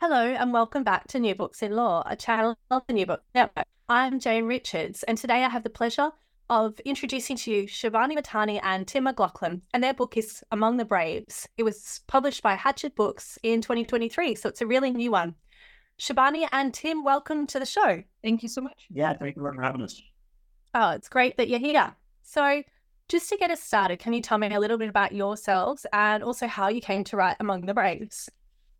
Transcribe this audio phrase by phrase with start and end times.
[0.00, 3.26] Hello, and welcome back to New Books in Law, a channel of the New Books
[3.34, 3.66] Network.
[3.86, 6.10] I'm Jane Richards, and today I have the pleasure
[6.48, 10.86] of introducing to you Shibani Mahtani and Tim McLaughlin, and their book is Among the
[10.86, 11.46] Braves.
[11.58, 15.34] It was published by Hachette Books in 2023, so it's a really new one.
[15.98, 18.02] Shivani and Tim, welcome to the show.
[18.22, 18.86] Thank you so much.
[18.88, 20.00] Yeah, thank you for having us.
[20.74, 21.94] Oh, it's great that you're here.
[22.22, 22.62] So,
[23.10, 26.22] just to get us started, can you tell me a little bit about yourselves and
[26.22, 28.30] also how you came to write Among the Braves?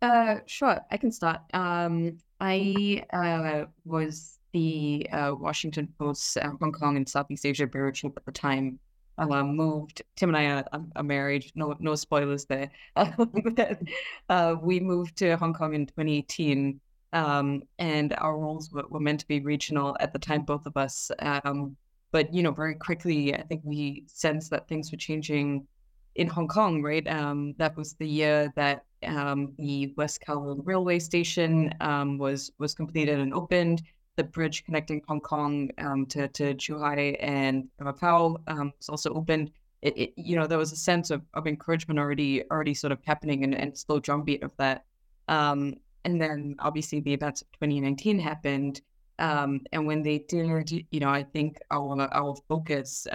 [0.03, 1.41] Uh, sure, I can start.
[1.53, 7.92] Um, I uh, was the uh, Washington Post uh, Hong Kong and Southeast Asia bureau
[7.92, 8.79] chief at the time.
[9.19, 10.01] Uh, moved.
[10.17, 10.65] Tim and I are,
[10.97, 11.53] are married.
[11.55, 12.70] No, no spoilers there.
[12.97, 16.81] uh, we moved to Hong Kong in 2018,
[17.12, 20.79] um, and our roles were, were, meant to be regional at the time, both of
[20.79, 21.11] us.
[21.19, 21.77] Um,
[22.12, 25.67] but you know, very quickly, I think we sensed that things were changing
[26.14, 26.83] in Hong Kong.
[26.83, 27.07] Right.
[27.07, 32.75] Um, that was the year that um, the West Kowloon railway station um, was was
[32.75, 33.83] completed and opened.
[34.17, 39.51] The bridge connecting Hong Kong um, to to Zhuhai and Macau um, was also opened.
[39.83, 42.98] It, it, you know, there was a sense of, of encouragement already already sort of
[43.05, 44.85] happening and, and slow drumbeat of that.
[45.29, 45.74] Um,
[46.05, 48.83] and then obviously the events of 2019 happened.
[49.19, 53.07] Um, and when they did, you know, I think our our focus,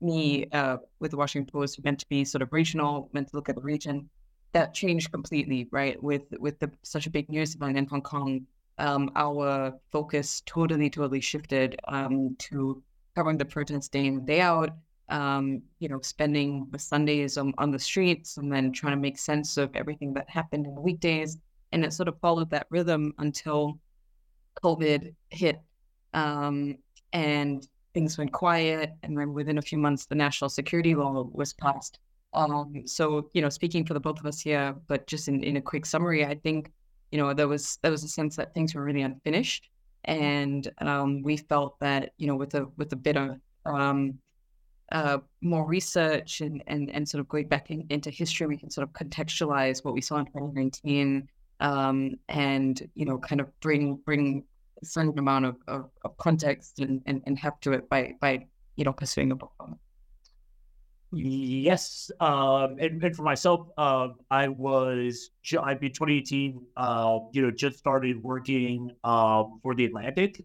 [0.00, 3.48] me uh, with the Washington Post, meant to be sort of regional, meant to look
[3.48, 4.08] at the region
[4.54, 6.02] that changed completely, right?
[6.02, 8.46] With with the such a big news event in Hong Kong,
[8.78, 12.82] um, our focus totally, totally shifted um, to
[13.14, 14.70] covering the protests day in and day out.
[15.10, 19.18] Um, you know, spending the Sundays on, on the streets and then trying to make
[19.18, 21.36] sense of everything that happened in the weekdays.
[21.72, 23.78] And it sort of followed that rhythm until
[24.62, 25.60] COVID hit
[26.14, 26.78] um,
[27.12, 28.92] and things went quiet.
[29.02, 31.98] And then within a few months, the national security law was passed.
[32.34, 35.56] Um, so you know, speaking for the both of us here, but just in, in
[35.56, 36.72] a quick summary, I think
[37.10, 39.68] you know there was there was a sense that things were really unfinished,
[40.04, 44.18] and um, we felt that you know with a with a bit of um,
[44.92, 48.70] uh, more research and, and and sort of going back in, into history, we can
[48.70, 51.28] sort of contextualize what we saw in 2019,
[51.60, 54.44] um, and you know, kind of bring bring
[54.82, 58.44] a certain amount of, of, of context and, and, and heft to it by by
[58.76, 59.52] you know pursuing a book.
[61.16, 65.30] Yes, um, and, and for myself, uh, I was
[65.62, 66.60] I've been 2018.
[66.76, 70.42] Uh, you know, just started working uh, for the Atlantic.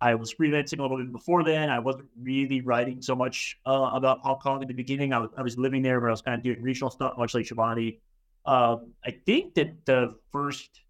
[0.00, 1.70] I was freelancing a little bit before then.
[1.70, 5.12] I wasn't really writing so much uh, about Hong Kong in the beginning.
[5.12, 7.34] I was I was living there, but I was kind of doing regional stuff, much
[7.34, 8.00] like Shibani.
[8.44, 10.82] Um, I think that the first,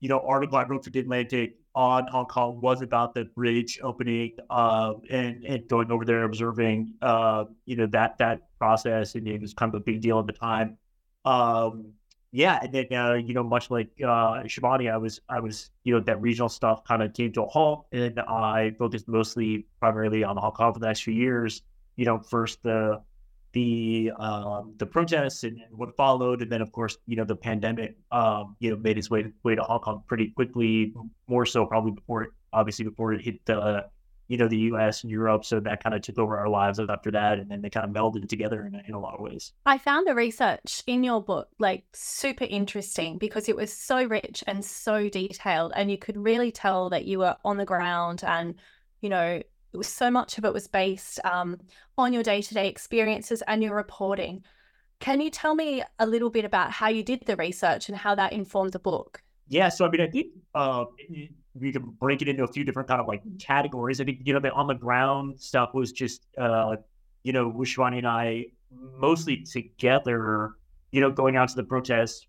[0.00, 3.80] you know, article I wrote for the Atlantic on Hong Kong was about the bridge
[3.82, 9.26] opening uh, and and going over there observing uh, you know that that process and
[9.26, 10.76] it was kind of a big deal at the time.
[11.24, 11.92] Um,
[12.30, 16.00] yeah, and then uh, you know much like uh, I was I was you know
[16.00, 20.36] that regional stuff kind of came to a halt, and I focused mostly primarily on
[20.36, 21.62] Hong Kong for the next few years.
[21.96, 23.02] You know, first the
[23.52, 27.96] the um, the protests and, what followed, and then of course you know the pandemic
[28.10, 30.94] um, you know made its way way to Hong Kong pretty quickly,
[31.26, 33.86] more so probably before it obviously before it hit the
[34.28, 35.02] you know the U.S.
[35.02, 35.44] and Europe.
[35.44, 37.94] So that kind of took over our lives after that, and then they kind of
[37.94, 39.52] melded together in, in a lot of ways.
[39.66, 44.42] I found the research in your book like super interesting because it was so rich
[44.46, 48.54] and so detailed, and you could really tell that you were on the ground and
[49.02, 49.42] you know
[49.78, 51.58] was so much of it was based um,
[51.96, 54.44] on your day-to-day experiences and your reporting.
[55.00, 58.14] Can you tell me a little bit about how you did the research and how
[58.14, 59.22] that informed the book?
[59.48, 60.84] Yeah so i mean i think uh,
[61.54, 64.00] we can break it into a few different kind of like categories.
[64.00, 66.76] I think you know the on the ground stuff was just uh,
[67.22, 68.46] you know Shibani and i
[68.96, 70.52] mostly together
[70.92, 72.26] you know going out to the protests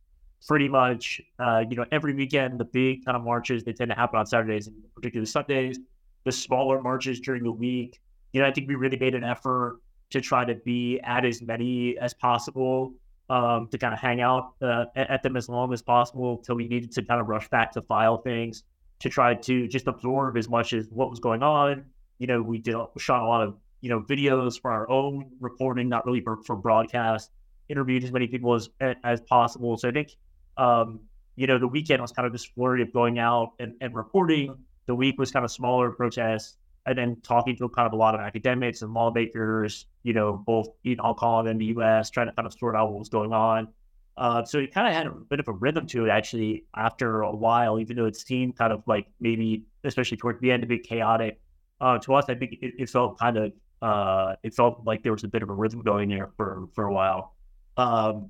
[0.47, 3.95] pretty much, uh, you know, every weekend, the big kind of marches, they tend to
[3.95, 5.79] happen on Saturdays and particularly Sundays.
[6.25, 7.99] The smaller marches during the week,
[8.31, 9.79] you know, I think we really made an effort
[10.11, 12.93] to try to be at as many as possible,
[13.29, 16.67] um, to kind of hang out uh, at them as long as possible until we
[16.67, 18.63] needed to kind of rush back to file things
[18.99, 21.83] to try to just absorb as much as what was going on.
[22.19, 25.89] You know, we did shot a lot of you know videos for our own reporting,
[25.89, 27.29] not really for, for broadcast.
[27.67, 28.69] Interviewed as many people as
[29.03, 29.77] as possible.
[29.77, 30.15] So I think
[30.57, 31.01] um,
[31.35, 34.55] you know the weekend was kind of this flurry of going out and, and reporting.
[34.85, 38.15] The week was kind of smaller protests, and then talking to kind of a lot
[38.15, 39.85] of academics and lawmakers.
[40.03, 42.91] You know, both in Hong Kong and the U.S., trying to kind of sort out
[42.91, 43.69] what was going on.
[44.15, 47.21] Uh, so it kind of had a bit of a rhythm to it actually after
[47.21, 50.67] a while, even though it seemed kind of like maybe, especially towards the end, a
[50.67, 51.39] bit chaotic.
[51.81, 55.11] Uh, to us, I think it, it felt kind of, uh, it felt like there
[55.11, 57.35] was a bit of a rhythm going there for for a while.
[57.75, 58.29] Um,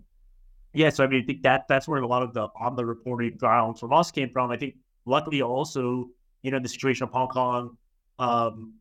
[0.74, 2.86] yeah, so I mean, I think that that's where a lot of the on the
[2.86, 4.52] reporting ground from us came from.
[4.52, 6.10] I think luckily also,
[6.44, 7.78] you know, the situation of Hong Kong,
[8.20, 8.74] um,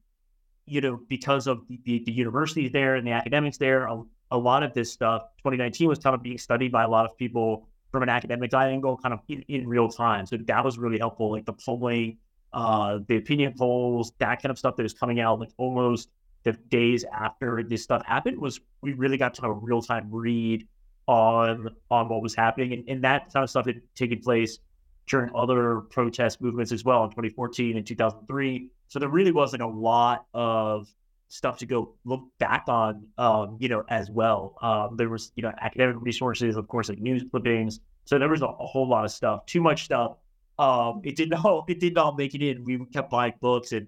[0.66, 3.88] you know, because of the, the, universities there and the academics there,
[4.30, 7.16] a lot of this stuff, 2019 was kind of being studied by a lot of
[7.16, 10.26] people from an academic angle, kind of in, in real time.
[10.26, 12.18] So that was really helpful, like the polling,
[12.52, 16.10] uh, the opinion polls, that kind of stuff that was coming out like almost
[16.44, 20.66] the days after this stuff happened was we really got to a real time read
[21.06, 24.58] on on what was happening, and, and that kind of stuff had taken place
[25.06, 28.68] during other protest movements as well in 2014 and 2003.
[28.88, 30.92] So there really wasn't a lot of
[31.28, 34.56] stuff to go look back on, um, you know, as well.
[34.60, 37.80] Um, there was, you know, academic resources, of course, like news clippings.
[38.04, 40.16] So there was a, a whole lot of stuff, too much stuff.
[40.58, 42.64] Um, it did not, it did not make it in.
[42.64, 43.86] We kept buying books and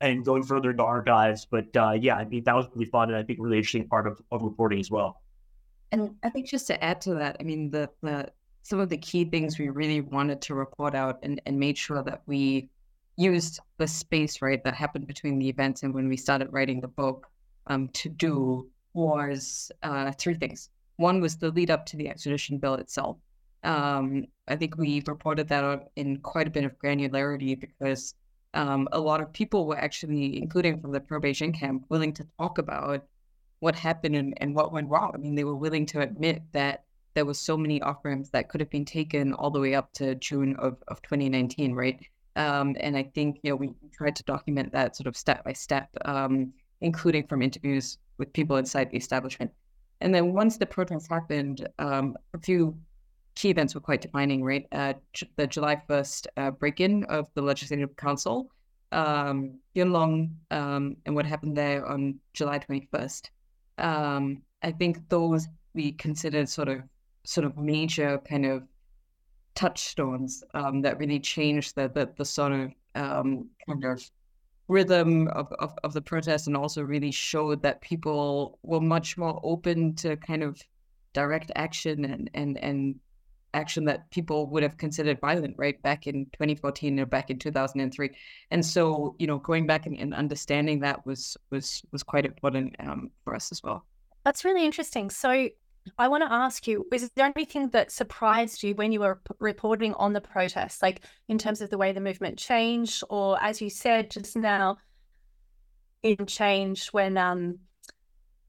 [0.00, 1.46] and going further into archives.
[1.50, 4.06] But uh, yeah, I mean, that was really fun and I think really interesting part
[4.06, 5.22] of, of reporting as well.
[5.92, 8.30] And I think just to add to that, I mean, the, the
[8.66, 12.02] some of the key things we really wanted to report out and, and made sure
[12.02, 12.68] that we
[13.16, 16.88] used the space right that happened between the events and when we started writing the
[16.88, 17.28] book
[17.68, 20.70] um, to do was uh, three things.
[20.96, 23.18] One was the lead up to the extradition bill itself.
[23.62, 28.16] Um, I think we reported that out in quite a bit of granularity because
[28.54, 32.58] um, a lot of people were actually, including from the pro-Beijing camp, willing to talk
[32.58, 33.04] about
[33.60, 35.12] what happened and, and what went wrong.
[35.14, 36.85] I mean, they were willing to admit that
[37.16, 39.90] there was so many off ramps that could have been taken all the way up
[39.94, 41.98] to June of, of 2019, right?
[42.36, 45.54] Um, and I think you know we tried to document that sort of step by
[45.54, 46.52] step, um,
[46.82, 49.50] including from interviews with people inside the establishment.
[50.02, 52.76] And then once the protests happened, um, a few
[53.34, 54.66] key events were quite defining, right?
[54.70, 54.92] Uh,
[55.36, 58.50] the July 1st uh, break-in of the Legislative Council,
[58.92, 63.30] um, Yuen Long, um, and what happened there on July 21st.
[63.78, 66.82] Um, I think those we considered sort of
[67.26, 68.62] sort of major kind of
[69.54, 74.10] touchstones um, that really changed the the, the sort of um, kind of
[74.68, 79.40] rhythm of, of, of the protest and also really showed that people were much more
[79.44, 80.60] open to kind of
[81.12, 82.96] direct action and and and
[83.54, 88.10] action that people would have considered violent right back in 2014 or back in 2003
[88.50, 92.76] and so you know going back and, and understanding that was was was quite important
[92.80, 93.84] um, for us as well.
[94.24, 95.08] That's really interesting.
[95.08, 95.48] So
[95.98, 99.34] I want to ask you, is there anything that surprised you when you were p-
[99.38, 103.60] reporting on the protests, like in terms of the way the movement changed, or as
[103.60, 104.78] you said just now,
[106.02, 107.58] in change when um,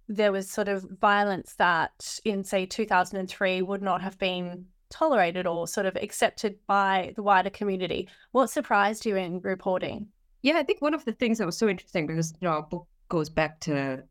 [0.08, 5.68] there was sort of violence that in, say, 2003 would not have been tolerated or
[5.68, 8.08] sort of accepted by the wider community?
[8.32, 10.08] What surprised you in reporting?
[10.42, 12.62] Yeah, I think one of the things that was so interesting because, you know, our
[12.64, 14.04] book goes back to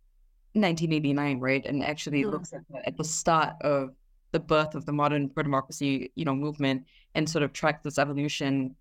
[0.61, 1.65] 1989, right?
[1.67, 2.31] And actually mm.
[2.31, 3.91] looks at the, at the start of
[4.33, 6.85] the birth of the modern pro-democracy, you know, movement
[7.15, 8.75] and sort of track this evolution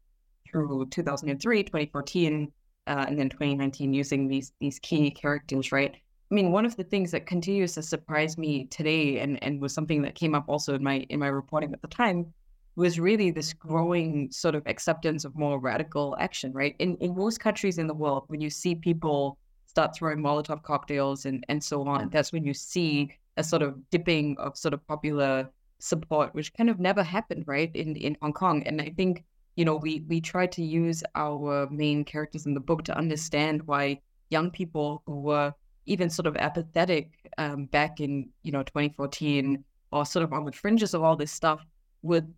[0.50, 2.52] through 2003, 2014,
[2.88, 5.96] uh, and then 2019 using these these key characters, right?
[6.32, 9.74] I mean, one of the things that continues to surprise me today and, and was
[9.74, 12.34] something that came up also in my in my reporting at the time
[12.76, 16.76] was really this growing sort of acceptance of more radical action, right?
[16.80, 19.38] In in most countries in the world, when you see people
[19.76, 23.78] start throwing Molotov cocktails and, and so on, that's when you see a sort of
[23.90, 28.32] dipping of sort of popular support, which kind of never happened, right, in, in Hong
[28.32, 28.64] Kong.
[28.66, 29.26] And I think,
[29.58, 33.64] you know, we, we try to use our main characters in the book to understand
[33.68, 35.54] why young people who were
[35.86, 40.54] even sort of apathetic um, back in, you know, 2014 or sort of on the
[40.54, 41.66] fringes of all this stuff
[42.02, 42.34] would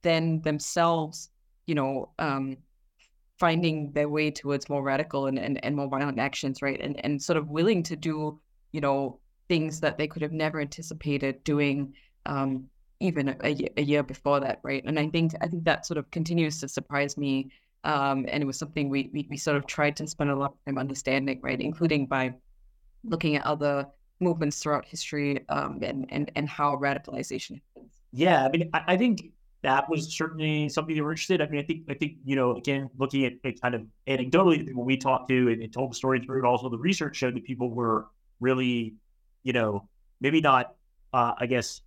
[0.00, 1.28] then themselves,
[1.66, 2.56] you know, um,
[3.38, 6.80] finding their way towards more radical and, and, and more violent actions, right?
[6.80, 8.38] And and sort of willing to do,
[8.72, 11.94] you know, things that they could have never anticipated doing,
[12.26, 12.68] um,
[13.00, 14.82] even a, year, a year before that, right?
[14.84, 17.50] And I think I think that sort of continues to surprise me.
[17.84, 20.52] Um, and it was something we, we we sort of tried to spend a lot
[20.52, 22.34] of time understanding, right, including by
[23.04, 23.86] looking at other
[24.20, 27.92] movements throughout history um, and and and how radicalization happens.
[28.12, 29.30] Yeah, I mean, I, I think
[29.62, 31.40] that was certainly something they were interested.
[31.42, 34.72] I mean, I think I think you know, again, looking at it kind of anecdotally,
[34.72, 37.34] when we talked to and, and told the story through, and also the research showed
[37.34, 38.06] that people were
[38.40, 38.94] really,
[39.42, 39.88] you know,
[40.20, 40.74] maybe not,
[41.12, 41.80] uh, I guess,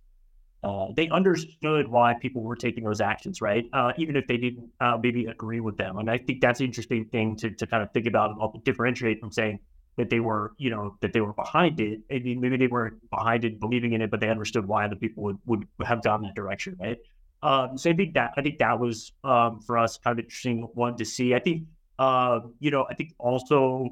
[0.62, 3.64] uh, they understood why people were taking those actions, right?
[3.72, 5.98] Uh, even if they didn't uh, maybe agree with them.
[5.98, 9.18] And I think that's an interesting thing to, to kind of think about and differentiate
[9.18, 9.58] from saying
[9.96, 12.00] that they were, you know, that they were behind it.
[12.10, 14.96] I mean, maybe they weren't behind it, believing in it, but they understood why other
[14.96, 16.98] people would, would have gone that direction, right?
[17.42, 20.62] Um, so I think that I think that was um, for us kind of interesting
[20.74, 21.34] one to see.
[21.34, 21.64] I think
[21.98, 23.88] uh, you know I think also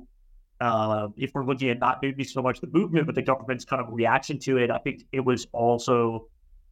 [0.61, 3.83] uh, if we're looking at not maybe so much the movement but the government's kind
[3.83, 6.29] of reaction to it, I think it was also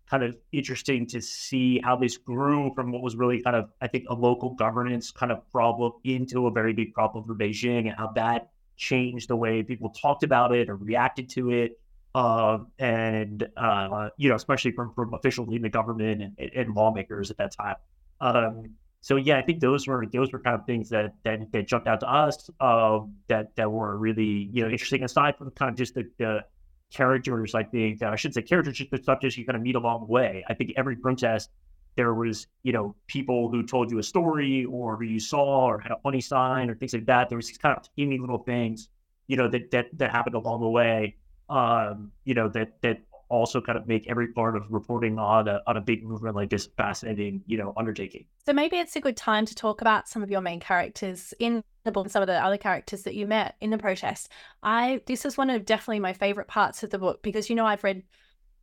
[0.09, 3.89] kind of interesting to see how this grew from what was really kind of I
[3.89, 7.95] think a local governance kind of problem into a very big problem for Beijing and
[7.97, 11.81] how that changed the way people talked about it or reacted to it
[12.15, 17.31] uh, and uh, you know, especially from, from officials in the government and, and lawmakers
[17.31, 17.77] at that time.
[18.21, 21.69] Um, so yeah, I think those were those were kind of things that that, that
[21.69, 25.05] jumped out to us uh, that that were really you know interesting.
[25.05, 26.45] Aside from kind of just the, the
[26.93, 30.00] characters, I think I shouldn't say characters, just the subjects you kind of meet along
[30.00, 30.45] the way.
[30.49, 31.50] I think every protest
[31.95, 35.79] there was you know people who told you a story or who you saw or
[35.79, 37.29] had a funny sign or things like that.
[37.29, 38.88] There was these kind of teeny little things
[39.29, 41.15] you know that that that happened along the way
[41.49, 45.61] um, you know, that that also kind of make every part of reporting on a
[45.67, 48.25] on a big movement like this fascinating, you know, undertaking.
[48.47, 51.62] So maybe it's a good time to talk about some of your main characters in
[51.85, 54.31] the book and some of the other characters that you met in the protest.
[54.62, 57.67] I this is one of definitely my favorite parts of the book because you know
[57.67, 58.02] I've read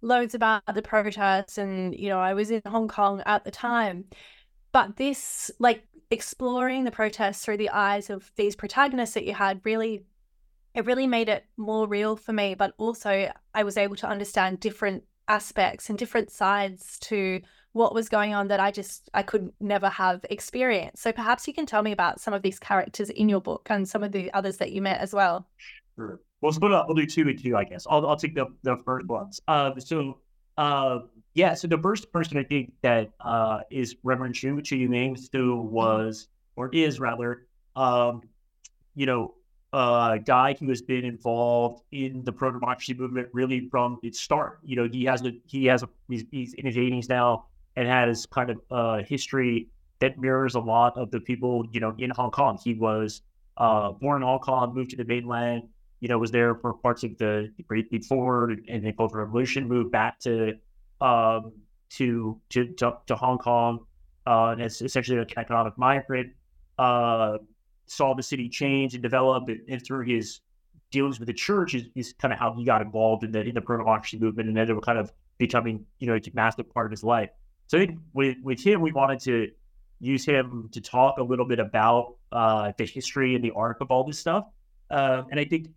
[0.02, 4.06] loads about the protests and you know I was in Hong Kong at the time.
[4.72, 9.62] But this like exploring the protests through the eyes of these protagonists that you had
[9.64, 10.06] really
[10.76, 14.60] it really made it more real for me, but also I was able to understand
[14.60, 17.42] different aspects and different sides to
[17.72, 21.02] what was going on that I just I could never have experienced.
[21.02, 23.88] So perhaps you can tell me about some of these characters in your book and
[23.88, 25.48] some of the others that you met as well.
[25.96, 26.20] Sure.
[26.42, 26.88] Well, split up.
[26.88, 27.88] We'll do two and two, I guess.
[27.90, 29.42] I'll, I'll take the, the first ones.
[29.48, 30.20] Um, so,
[30.58, 31.00] uh,
[31.34, 35.62] yeah, so the first person I think that uh, is Reverend Chu, Chu Ming, who
[35.62, 38.22] was, or is rather, um,
[38.94, 39.34] you know,
[39.76, 44.60] uh, guy who has been involved in the pro democracy movement really from its start.
[44.64, 47.86] You know, he has a he has a he's, he's in his 80s now and
[47.86, 49.68] has kind of a history
[50.00, 52.58] that mirrors a lot of the people you know in Hong Kong.
[52.64, 53.22] He was
[53.58, 55.64] uh, born in Hong Kong, moved to the mainland.
[56.00, 59.68] You know, was there for parts of the Great Leap Forward and the Cultural Revolution.
[59.68, 60.54] Moved back to
[61.02, 61.52] um,
[61.90, 63.86] to, to to to Hong Kong,
[64.26, 66.32] uh, and it's essentially an economic migrant.
[66.80, 67.40] Uh,
[67.88, 70.42] saw the city change and develop, and, and through his
[70.92, 73.54] dealings with the church is, is kind of how he got involved in the in
[73.54, 76.86] the pro democracy movement, and it was kind of becoming you know a massive part
[76.86, 77.30] of his life.
[77.68, 79.52] So with with him, we wanted to
[80.00, 83.92] use him to talk a little bit about uh, the history and the arc of
[83.92, 84.46] all this stuff,
[84.90, 85.70] uh, and I think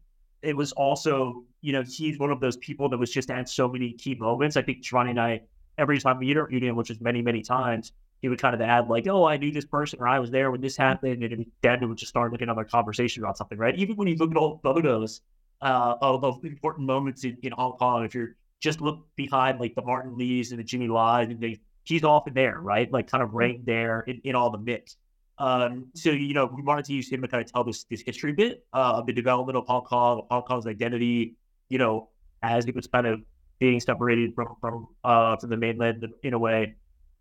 [0.42, 3.68] it was also you know he's one of those people that was just at so
[3.68, 4.56] many key moments.
[4.56, 5.40] I think Shibani and I
[5.78, 8.88] every time we interviewed him, which is many many times, he would kind of add
[8.88, 11.82] like, "Oh, I knew this person," or "I was there when this happened," and then
[11.82, 13.76] it would just start like another conversation about something, right?
[13.76, 15.20] Even when you look at old photos
[15.60, 19.74] uh, of, of important moments in, in Hong Kong, if you're just look behind like
[19.74, 22.90] the Martin Lees and the Jimmy Lai's, and they, he's often there, right?
[22.90, 24.96] Like kind of right there in, in all the mix.
[25.38, 28.00] Um, so you know, we wanted to use him to kind of tell this this
[28.00, 31.36] history bit uh, of the development of Hong Kong, Hong Kong's identity,
[31.68, 32.08] you know,
[32.42, 33.20] as it was kind of
[33.60, 36.74] being separated from from uh, from the mainland in a way.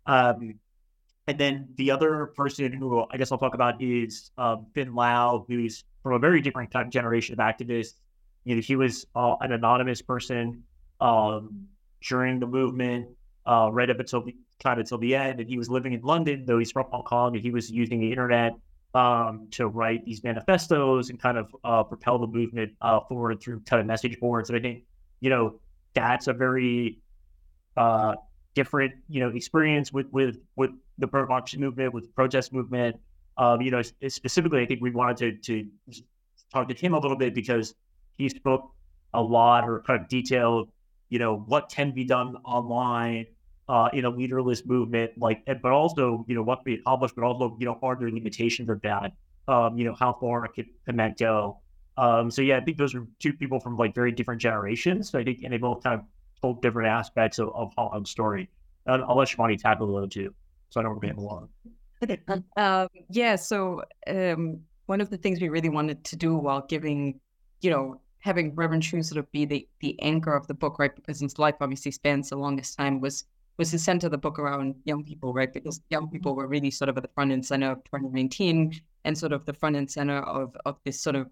[0.06, 0.58] Um,
[1.28, 5.44] and then the other person who I guess I'll talk about is um, Finn Lau,
[5.46, 7.94] who's from a very different kind of generation of activists.
[8.44, 10.62] You know, he was uh, an anonymous person
[11.02, 11.68] um,
[12.00, 13.08] during the movement,
[13.44, 15.40] uh, right up until the, kind of until the end.
[15.40, 18.00] And he was living in London, though he's from Hong Kong, and he was using
[18.00, 18.54] the internet
[18.94, 23.60] um, to write these manifestos and kind of uh, propel the movement uh, forward through
[23.60, 24.48] kind of message boards.
[24.48, 24.84] And I think,
[25.20, 25.60] you know,
[25.92, 27.00] that's a very
[27.76, 28.14] uh,
[28.54, 32.96] different, you know, experience with with with the democracy movement, with the protest movement.
[33.36, 35.62] Um, you know, specifically, I think we wanted to
[35.92, 36.02] to
[36.52, 37.74] talk to him a little bit because
[38.16, 38.72] he spoke
[39.14, 40.68] a lot or kind of detailed,
[41.08, 43.26] you know, what can be done online
[43.68, 47.56] uh, in a leaderless movement, like, but also, you know, what be accomplished, but also,
[47.60, 49.12] you know, are there limitations of that?
[49.46, 51.60] Um, you know, how far can, can that go?
[51.96, 55.10] Um, so yeah, I think those are two people from like very different generations.
[55.10, 56.06] So I think, and they both kind of
[56.40, 58.48] told different aspects of, of Kong's story.
[58.86, 60.34] And I'll let Shibani tackle those too,
[60.70, 61.48] so I don't remain alone.
[62.56, 67.20] um, yeah, so um, one of the things we really wanted to do while giving,
[67.60, 70.94] you know, having Reverend Chu sort of be the, the anchor of the book, right?
[70.94, 73.24] Because his life obviously spans the longest time was
[73.58, 75.52] was to center the book around young people, right?
[75.52, 79.18] Because young people were really sort of at the front and center of 2019 and
[79.18, 81.28] sort of the front and center of of this sort of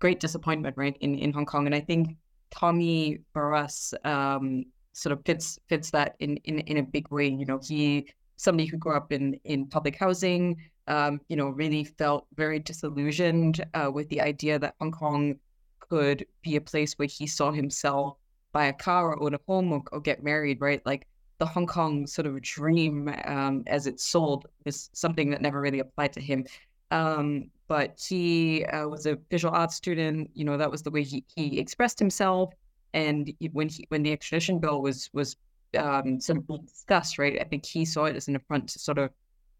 [0.00, 1.66] great disappointment, right, in, in Hong Kong.
[1.66, 2.16] And I think
[2.50, 7.28] Tommy for us um, sort of fits fits that in, in in a big way.
[7.28, 11.84] You know, he somebody who grew up in in public housing, um, you know, really
[11.84, 15.38] felt very disillusioned uh, with the idea that Hong Kong
[15.80, 18.16] could be a place where he saw himself
[18.52, 20.84] buy a car or own a home or, or get married, right?
[20.86, 21.06] Like
[21.38, 25.80] the Hong Kong sort of dream um, as it sold is something that never really
[25.80, 26.46] applied to him.
[26.90, 30.30] Um, but he uh, was a visual arts student.
[30.34, 32.54] You know, that was the way he, he expressed himself.
[32.94, 35.36] And when he when the extradition bill was was
[35.76, 38.98] um, sort of discussed, right, I think he saw it as an affront to sort
[38.98, 39.10] of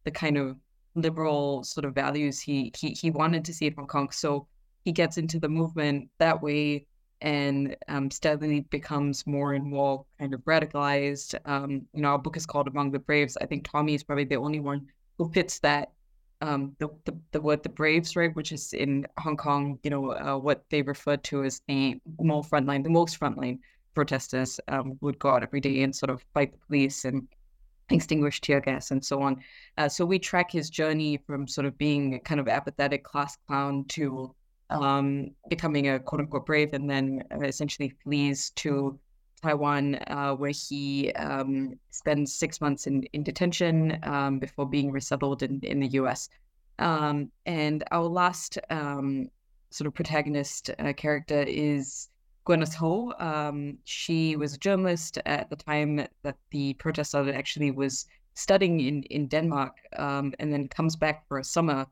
[0.04, 0.56] the kind of
[0.94, 4.10] liberal sort of values he he he wanted to see in Hong Kong.
[4.10, 4.46] So
[4.84, 6.86] he gets into the movement that way
[7.20, 11.34] and um, steadily becomes more and more kind of radicalized.
[11.44, 13.36] Um, you know, our book is called Among the Braves.
[13.40, 14.86] I think Tommy is probably the only one
[15.18, 15.90] who fits that
[16.40, 20.12] um, the, the, the word the Braves, right, which is in Hong Kong, you know,
[20.12, 23.58] uh, what they refer to as the more frontline, the most frontline
[23.98, 27.26] protesters um, would go out every day and sort of fight the police and
[27.90, 29.42] extinguish tear gas and so on.
[29.76, 33.36] Uh, so we track his journey from sort of being a kind of apathetic class
[33.48, 34.32] clown to
[34.70, 38.96] um, becoming a quote unquote brave and then essentially flees to
[39.42, 45.42] Taiwan, uh, where he um, spends six months in, in detention um, before being resettled
[45.42, 46.28] in, in the US.
[46.78, 49.28] Um, and our last um,
[49.70, 52.10] sort of protagonist uh, character is
[52.48, 53.12] Gwyneth Ho.
[53.18, 58.80] Um, she was a journalist at the time that the protest started, actually was studying
[58.80, 61.86] in, in Denmark um, and then comes back for a summer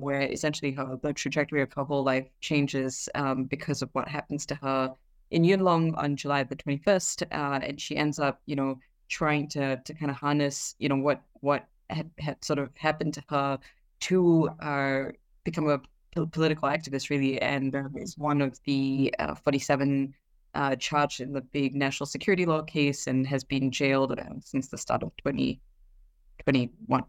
[0.00, 3.08] where essentially her, the trajectory of her whole life changes
[3.48, 4.94] because of what happens to her
[5.30, 9.48] in Yuen Long on July the 21st, uh, and she ends up, you know, trying
[9.48, 13.22] to to kind of harness, you know, what what had, had sort of happened to
[13.28, 13.58] her
[14.00, 15.04] to uh,
[15.44, 15.80] become a
[16.14, 20.14] political activist, really, and um, is one of the uh, 47
[20.54, 24.68] uh, charged in the big national security law case and has been jailed uh, since
[24.68, 27.04] the start of 2021.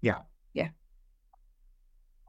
[0.00, 0.18] yeah.
[0.54, 0.68] Yeah.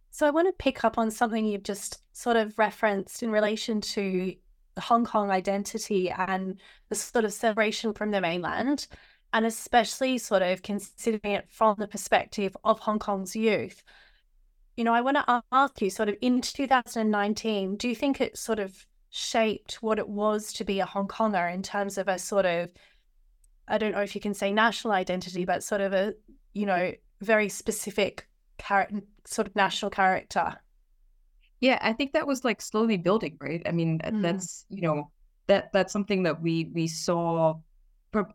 [0.10, 3.82] So I want to pick up on something you've just sort of referenced in relation
[3.82, 4.36] to
[4.80, 8.88] Hong Kong identity and the sort of separation from the mainland,
[9.34, 13.84] and especially sort of considering it from the perspective of Hong Kong's youth.
[14.78, 18.38] You know, I want to ask you sort of in 2019, do you think it
[18.38, 22.18] sort of shaped what it was to be a Hong Konger in terms of a
[22.20, 22.72] sort of,
[23.68, 26.14] I don't know if you can say national identity, but sort of a,
[26.54, 30.56] you know, very specific character, sort of national character?
[31.60, 33.64] Yeah, I think that was like slowly building, right?
[33.66, 34.22] I mean, mm.
[34.22, 35.10] that's you know
[35.48, 37.56] that that's something that we we saw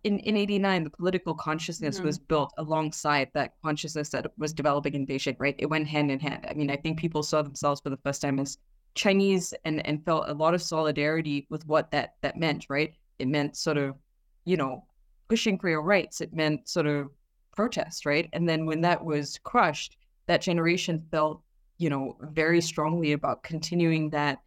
[0.04, 0.84] in in '89.
[0.84, 2.04] The political consciousness mm.
[2.04, 5.54] was built alongside that consciousness that was developing in Beijing, right?
[5.58, 6.46] It went hand in hand.
[6.48, 8.58] I mean, I think people saw themselves for the first time as
[8.94, 12.94] Chinese and and felt a lot of solidarity with what that that meant, right?
[13.18, 13.96] It meant sort of,
[14.44, 14.84] you know,
[15.28, 16.20] pushing for your rights.
[16.20, 17.08] It meant sort of
[17.54, 18.28] protest, right?
[18.32, 21.42] And then when that was crushed, that generation felt
[21.82, 24.38] you know, very strongly about continuing that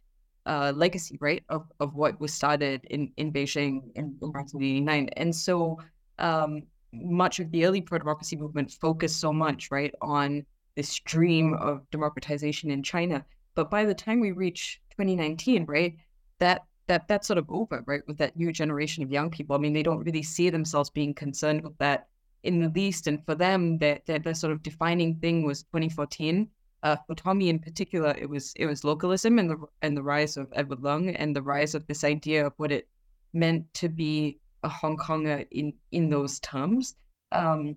[0.46, 5.10] uh, legacy, right, of, of what was started in, in Beijing in, in 1989.
[5.16, 5.78] And so
[6.18, 11.54] um, much of the early pro democracy movement focused so much, right, on this dream
[11.54, 13.24] of democratization in China.
[13.54, 15.96] But by the time we reach 2019, right,
[16.38, 19.56] that that that's sort of over, right, with that new generation of young people.
[19.56, 22.06] I mean, they don't really see themselves being concerned with that
[22.44, 23.08] in the least.
[23.08, 26.48] And for them, that that the sort of defining thing was 2014
[26.82, 30.36] uh, for Tommy in particular, it was it was localism and the and the rise
[30.36, 32.88] of Edward Leung and the rise of this idea of what it
[33.32, 36.94] meant to be a Hong Konger in in those terms.
[37.32, 37.76] Um,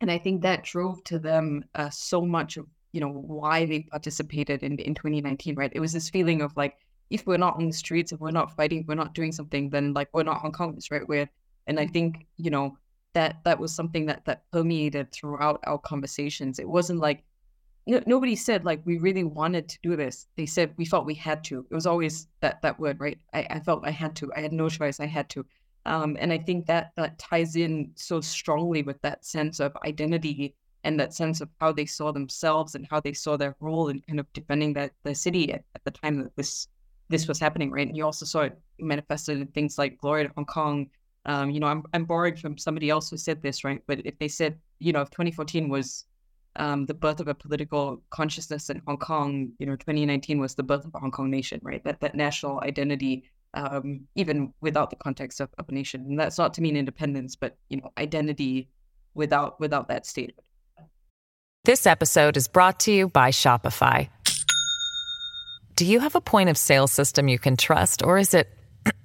[0.00, 3.80] and I think that drove to them uh, so much of you know why they
[3.90, 5.54] participated in in 2019.
[5.56, 6.76] Right, it was this feeling of like
[7.10, 9.70] if we're not on the streets, if we're not fighting, if we're not doing something,
[9.70, 11.06] then like we're not Hong Kongers, right?
[11.06, 11.28] We're
[11.66, 12.76] and I think you know
[13.14, 16.58] that that was something that that permeated throughout our conversations.
[16.58, 17.24] It wasn't like
[17.86, 20.26] no, nobody said like we really wanted to do this.
[20.36, 21.66] They said we felt we had to.
[21.70, 23.18] It was always that that word, right?
[23.34, 24.32] I, I felt I had to.
[24.36, 25.00] I had no choice.
[25.00, 25.46] I had to.
[25.86, 30.54] Um, and I think that that ties in so strongly with that sense of identity
[30.84, 34.00] and that sense of how they saw themselves and how they saw their role in
[34.02, 36.68] kind of defending that the city at, at the time that this
[37.08, 37.86] this was happening, right?
[37.88, 40.90] And you also saw it manifested in things like Glory to Hong Kong,
[41.26, 43.82] Um, you know, I'm I'm borrowing from somebody else who said this, right?
[43.86, 46.06] But if they said, you know, if 2014 was
[46.56, 50.62] um, the birth of a political consciousness in Hong Kong, you know, 2019 was the
[50.62, 51.82] birth of a Hong Kong nation, right?
[51.84, 56.38] That that national identity, um, even without the context of, of a nation, and that's
[56.38, 58.68] not to mean independence, but you know, identity
[59.14, 60.44] without without that statement.
[61.64, 64.08] This episode is brought to you by Shopify.
[65.76, 68.48] Do you have a point of sale system you can trust, or is it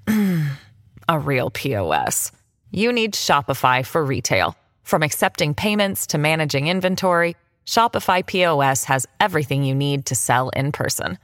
[1.07, 2.31] a real POS?
[2.71, 4.57] You need Shopify for retail.
[4.85, 10.71] From accepting payments to managing inventory, Shopify POS has everything you need to sell in
[10.71, 11.17] person.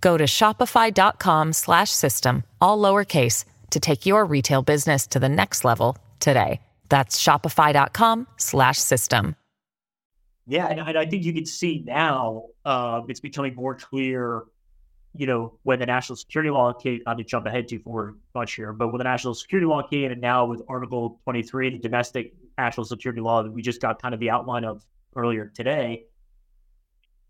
[0.00, 6.60] Go to shopify.com/system all lowercase to take your retail business to the next level today.
[6.88, 9.36] That's shopify.com/system.
[10.46, 14.44] Yeah, and, I think you can see now uh, it's becoming more clear.
[15.14, 18.54] You know, when the national security law came, not to jump ahead too far much
[18.54, 22.32] here, but when the national security law came, and now with Article 23, the domestic
[22.58, 24.84] national security law that we just got kind of the outline of
[25.16, 26.04] earlier today,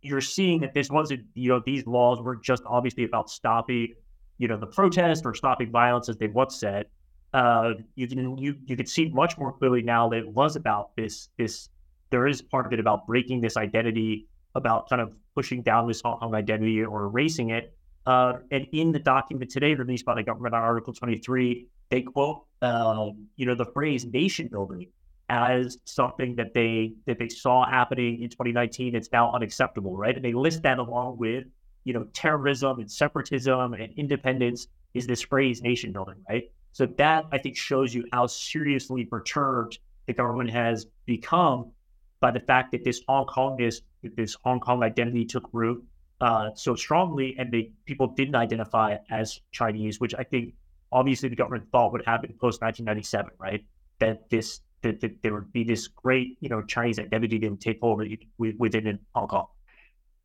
[0.03, 3.95] you're seeing that this wasn't, you know, these laws weren't just obviously about stopping,
[4.39, 6.87] you know, the protest or stopping violence as they once said.
[7.33, 10.95] Uh, you can you you can see much more clearly now that it was about
[10.97, 11.71] this this.
[12.11, 16.03] There is part of it about breaking this identity, about kind of pushing down this
[16.03, 17.75] Hong Kong identity or erasing it.
[18.05, 22.45] Uh, and in the document today released by the government on Article 23, they quote,
[22.61, 24.89] um, you know, the phrase "nation building"
[25.33, 28.95] as something that they that they saw happening in 2019.
[28.95, 30.15] It's now unacceptable, right?
[30.15, 31.45] And they list that along with
[31.85, 36.45] you know terrorism and separatism and independence is this phrase nation building, right?
[36.73, 41.73] So that I think shows you how seriously perturbed the government has become
[42.21, 45.83] by the fact that this Hong Kong this this Hong Kong identity took root
[46.21, 50.53] uh, so strongly, and the people didn't identify as Chinese, which I think
[50.93, 53.65] obviously the government thought would happen post 1997, right?
[53.99, 57.61] That this that, that, there would be this great, you know, Chinese identity that would
[57.61, 58.07] take over
[58.39, 59.47] within Hong Kong.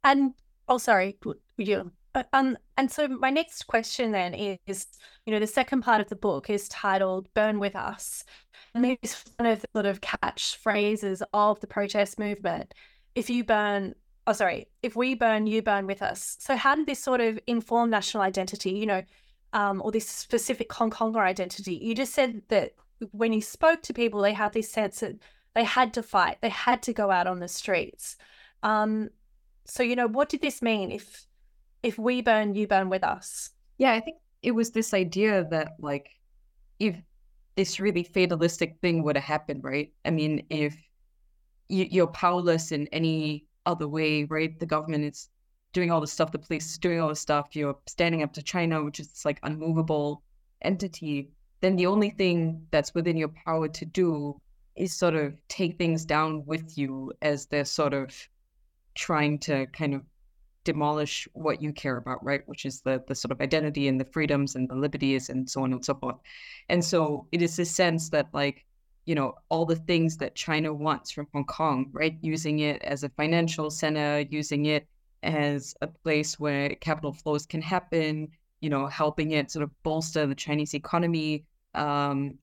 [0.03, 0.33] And
[0.67, 1.17] oh, sorry,
[1.57, 1.91] you.
[2.15, 4.87] Uh, um, and so my next question then is,
[5.25, 8.23] you know, the second part of the book is titled "Burn with Us,"
[8.73, 12.73] and it's one of the sort of catchphrases of the protest movement.
[13.15, 13.93] If you burn,
[14.25, 16.37] oh, sorry, if we burn, you burn with us.
[16.39, 18.71] So how did this sort of inform national identity?
[18.71, 19.03] You know,
[19.53, 21.75] um, or this specific Hong Konger identity?
[21.75, 22.73] You just said that
[23.11, 25.15] when you spoke to people, they had this sense that
[25.55, 28.15] they had to fight, they had to go out on the streets.
[28.63, 29.09] Um,
[29.65, 30.91] so you know, what did this mean?
[30.91, 31.25] If
[31.83, 33.51] if we burn, you burn with us.
[33.77, 36.09] Yeah, I think it was this idea that like
[36.79, 36.95] if
[37.55, 39.91] this really fatalistic thing would have happened, right?
[40.05, 40.75] I mean, if
[41.69, 44.57] you, are powerless in any other way, right?
[44.59, 45.29] The government is
[45.73, 47.55] doing all the stuff, the police is doing all the stuff.
[47.55, 50.23] You're standing up to China, which is like unmovable
[50.61, 54.39] entity then the only thing that's within your power to do
[54.75, 58.13] is sort of take things down with you as they're sort of
[58.95, 60.01] trying to kind of
[60.63, 62.41] demolish what you care about, right?
[62.45, 65.63] Which is the the sort of identity and the freedoms and the liberties and so
[65.63, 66.17] on and so forth.
[66.69, 68.65] And so it is this sense that like,
[69.05, 72.17] you know, all the things that China wants from Hong Kong, right?
[72.21, 74.85] Using it as a financial center, using it
[75.23, 78.27] as a place where capital flows can happen,
[78.61, 82.37] you know, helping it sort of bolster the Chinese economy, um,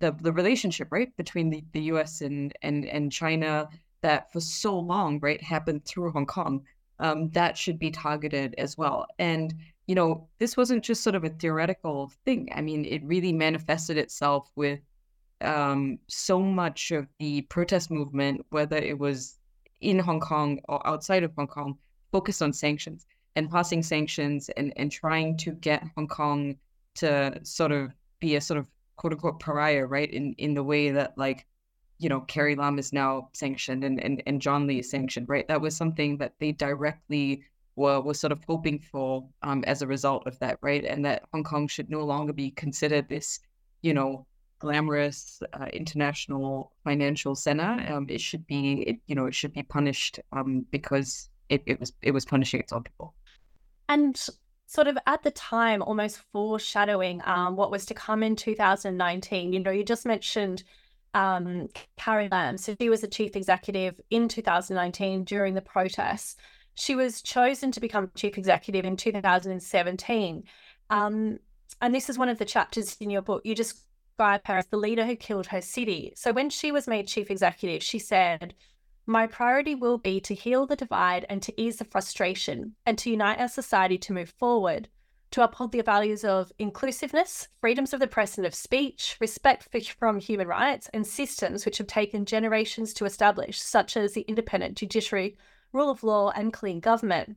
[0.00, 2.20] the the relationship right between the, the U.S.
[2.22, 3.68] and and and China
[4.02, 6.62] that for so long right happened through Hong Kong.
[6.98, 9.06] Um, that should be targeted as well.
[9.18, 9.54] And
[9.86, 12.48] you know, this wasn't just sort of a theoretical thing.
[12.54, 14.80] I mean, it really manifested itself with
[15.40, 19.38] um, so much of the protest movement, whether it was
[19.80, 21.78] in Hong Kong or outside of Hong Kong,
[22.12, 23.06] focused on sanctions
[23.36, 26.56] and passing sanctions and, and trying to get Hong Kong
[26.96, 28.66] to sort of be a sort of
[28.96, 30.10] quote unquote pariah, right?
[30.10, 31.46] In in the way that like,
[31.98, 35.46] you know, Carrie Lam is now sanctioned and, and, and John Lee is sanctioned, right?
[35.48, 37.44] That was something that they directly
[37.76, 40.84] were was sort of hoping for um, as a result of that, right?
[40.84, 43.40] And that Hong Kong should no longer be considered this,
[43.82, 44.26] you know,
[44.58, 47.86] glamorous uh, international financial center.
[47.90, 51.80] Um, it should be, it, you know, it should be punished um, because it, it
[51.80, 53.14] was it was punishing its own people.
[53.90, 54.16] And
[54.66, 59.52] sort of at the time, almost foreshadowing um, what was to come in 2019.
[59.52, 60.62] You know, you just mentioned
[61.12, 62.56] um, Carrie Lam.
[62.56, 66.36] So she was the chief executive in 2019 during the protests.
[66.76, 70.44] She was chosen to become chief executive in 2017.
[70.88, 71.40] Um,
[71.82, 73.42] and this is one of the chapters in your book.
[73.44, 76.12] You describe her as the leader who killed her city.
[76.14, 78.54] So when she was made chief executive, she said,
[79.10, 83.10] my priority will be to heal the divide and to ease the frustration and to
[83.10, 84.88] unite our society to move forward.
[85.30, 89.80] to uphold the values of inclusiveness, freedoms of the press and of speech, respect for,
[89.80, 94.76] from human rights, and systems which have taken generations to establish, such as the independent
[94.76, 95.36] judiciary,
[95.72, 97.36] rule of law, and clean government.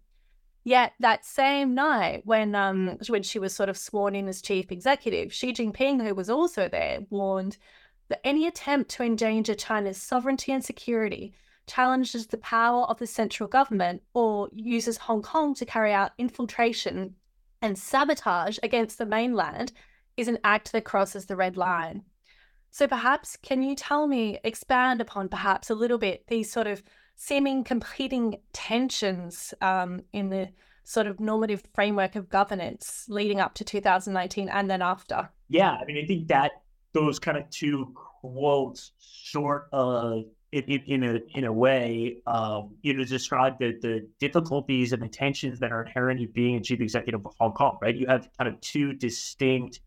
[0.64, 4.72] Yet that same night, when um, when she was sort of sworn in as chief
[4.72, 7.58] executive, Xi Jinping, who was also there, warned
[8.08, 11.34] that any attempt to endanger China's sovereignty and security
[11.68, 17.16] challenges the power of the central government or uses Hong Kong to carry out infiltration
[17.62, 19.72] and sabotage against the mainland
[20.18, 22.04] is an act that crosses the red line.
[22.72, 26.84] So perhaps can you tell me, expand upon perhaps a little bit these sort of
[27.16, 30.50] seeming competing tensions um, in the
[30.84, 35.30] sort of normative framework of governance leading up to 2019 and then after?
[35.50, 36.52] Yeah, I mean, I think that
[36.94, 42.94] those kind of two quotes sort of in, in, a in a way, um, you
[42.94, 46.80] know, describe the the difficulties and the tensions that are inherent in being a chief
[46.80, 47.78] executive of Hong Kong.
[47.82, 49.80] Right, you have kind of two distinct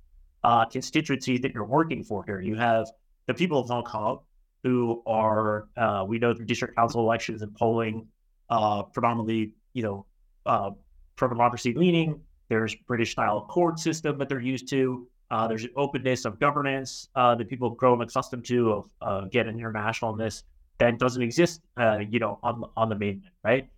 [0.42, 2.40] uh, constituencies that you're working for here.
[2.40, 2.90] You have
[3.26, 4.20] the people of Hong Kong,
[4.64, 8.09] who are uh, we know through district council elections and polling
[8.50, 10.07] uh, predominantly you know
[10.46, 10.70] uh,
[11.14, 12.20] pro democracy leaning.
[12.48, 15.07] There's British style court system that they're used to.
[15.31, 19.61] Uh, there's an openness of governance uh, that people grown accustomed to of uh, an
[19.61, 20.44] internationalness
[20.78, 21.62] that doesn't exist,
[22.08, 23.68] you know, on on the mainland, right?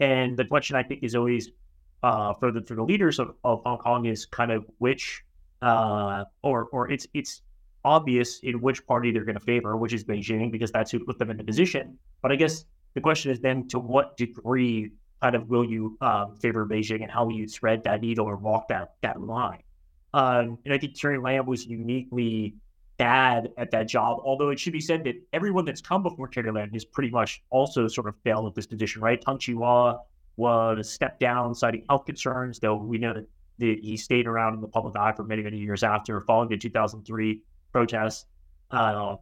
[0.00, 1.50] and the question I think is always
[2.00, 5.24] for the for the leaders of, of Hong Kong is kind of which
[5.62, 7.42] or or it's it's
[7.84, 11.18] obvious in which party they're going to favor, which is Beijing, because that's who put
[11.18, 11.98] them in the position.
[12.20, 16.36] But I guess the question is then to what degree kind of will you um,
[16.36, 19.62] favor Beijing and how will you thread that needle or walk that that line?
[20.14, 22.54] Um, and I think Carrie Lam was uniquely
[23.02, 24.20] bad at that job.
[24.24, 27.88] Although it should be said that everyone that's come before Lam has pretty much also
[27.88, 29.20] sort of failed at this position, right?
[29.20, 29.98] Tung Chee-hwa
[30.36, 33.26] was stepped down citing health concerns, though we know that
[33.58, 37.42] he stayed around in the public eye for many, many years after, following the 2003
[37.72, 38.26] protests.
[38.70, 39.16] Uh,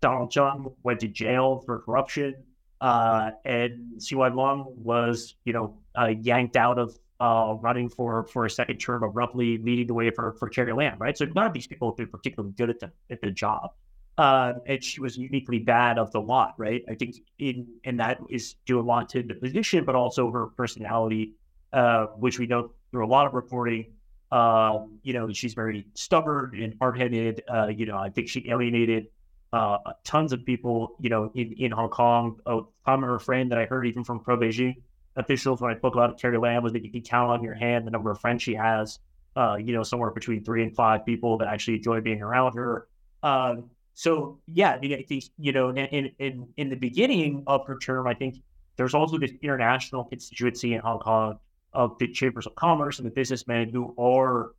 [0.00, 2.34] Donald Tsang went to jail for corruption,
[2.80, 8.44] uh, and CY Leung was, you know, uh, yanked out of uh, running for for
[8.44, 11.16] a second term, abruptly leading the way for for Carrie Lam, right?
[11.16, 13.70] So none of these people have been particularly good at the at the job,
[14.18, 16.82] uh, and she was uniquely bad of the lot, right?
[16.88, 20.46] I think in and that is due a lot to the position, but also her
[20.48, 21.32] personality,
[21.72, 23.86] uh, which we know through a lot of reporting
[24.32, 27.42] um, you know, she's very stubborn and hard headed.
[27.48, 29.06] Uh, you know, I think she alienated
[29.52, 32.40] uh, tons of people, you know, in, in Hong Kong.
[32.46, 34.74] A common refrain that I heard even from pro Beijing
[35.16, 37.86] officials when I spoke about Carrie Lam was that you can count on your hand
[37.86, 38.98] the number of friends she has,
[39.36, 42.88] uh, you know, somewhere between three and five people that actually enjoy being around her.
[43.22, 48.06] Um, so yeah, I think, you know, in, in, in the beginning of her term,
[48.06, 48.36] I think
[48.76, 51.38] there's also this international constituency in Hong Kong
[51.72, 54.52] of the chambers of commerce and the businessmen who are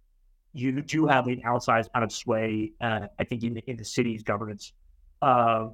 [0.53, 3.83] you do have an outsized kind of sway, uh, I think, in the, in the
[3.83, 4.71] city's governance.
[5.21, 5.67] Uh,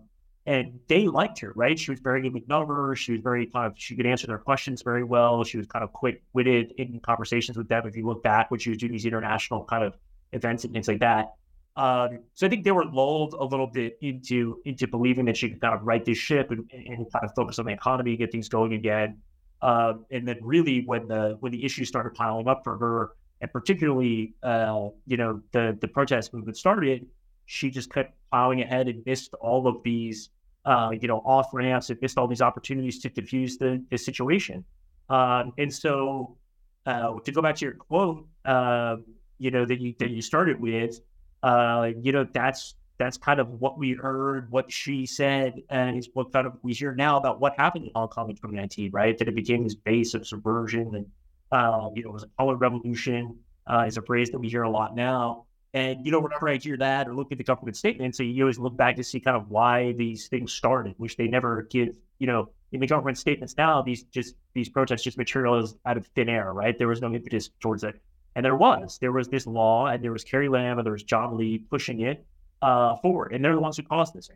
[0.45, 1.77] and they liked her, right?
[1.77, 2.99] She was very with numbers.
[2.99, 5.43] She was very kind of, she could answer their questions very well.
[5.43, 7.86] She was kind of quick witted in conversations with them.
[7.86, 9.95] If you look back when she was doing these international kind of
[10.32, 11.34] events and things like that.
[11.75, 15.49] Um, so I think they were lulled a little bit into into believing that she
[15.49, 18.32] could kind of right this ship and, and kind of focus on the economy, get
[18.32, 19.19] things going again.
[19.62, 23.51] Um, and then really when the when the issues started piling up for her, and
[23.51, 27.06] particularly uh, you know the the protest movement started,
[27.45, 30.30] she just kept plowing ahead and missed all of these
[30.65, 34.63] uh, you know off ramps and missed all these opportunities to diffuse the, the situation.
[35.10, 36.38] Um, and so
[36.86, 39.04] uh, to go back to your quote, um,
[39.38, 41.00] you know that you that you started with,
[41.44, 46.10] uh, you know that's that's kind of what we heard, what she said, and is
[46.13, 49.17] what kind of we hear now about what happened in Hong Kong in 2019, right?
[49.17, 51.06] That it became this base of subversion and,
[51.52, 54.63] uh, you know, it was a color revolution uh, is a phrase that we hear
[54.63, 55.46] a lot now.
[55.74, 58.44] And, you know, whenever I hear that or look at the government statements, so you
[58.44, 61.90] always look back to see kind of why these things started, which they never give,
[62.20, 66.08] you know, in the government statements now, these just, these protests just materialized out of
[66.08, 66.78] thin air, right?
[66.78, 68.02] There was no impetus towards it.
[68.36, 71.04] And there was, there was this law and there was Carrie Lam and there was
[71.04, 72.26] John Lee pushing it
[72.62, 74.30] uh, forward, and they're the ones who caused this.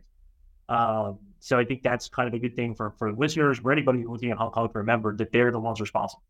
[0.67, 3.99] Um, so I think that's kind of a good thing for for listeners, or anybody
[4.01, 6.23] who's looking at Hong Kong to remember that they're the ones responsible.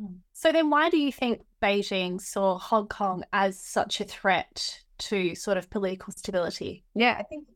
[0.00, 0.18] Mm.
[0.32, 5.34] So then, why do you think Beijing saw Hong Kong as such a threat to
[5.34, 6.84] sort of political stability?
[6.94, 7.46] Yeah, I think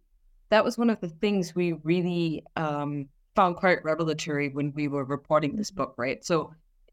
[0.51, 5.05] that was one of the things we really um, found quite revelatory when we were
[5.05, 5.77] reporting this mm.
[5.77, 6.25] book, right?
[6.25, 6.53] So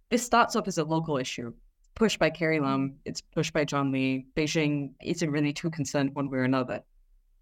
[0.10, 1.53] this starts off as a local issue
[1.97, 2.95] pushed by Carrie Lam, mm.
[3.05, 4.27] it's pushed by John Lee.
[4.36, 6.81] Beijing isn't really too concerned one way or another.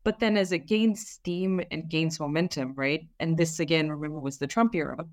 [0.06, 3.06] But then as it gains steam and gains momentum, right?
[3.20, 5.06] And this again, remember, was the Trump era.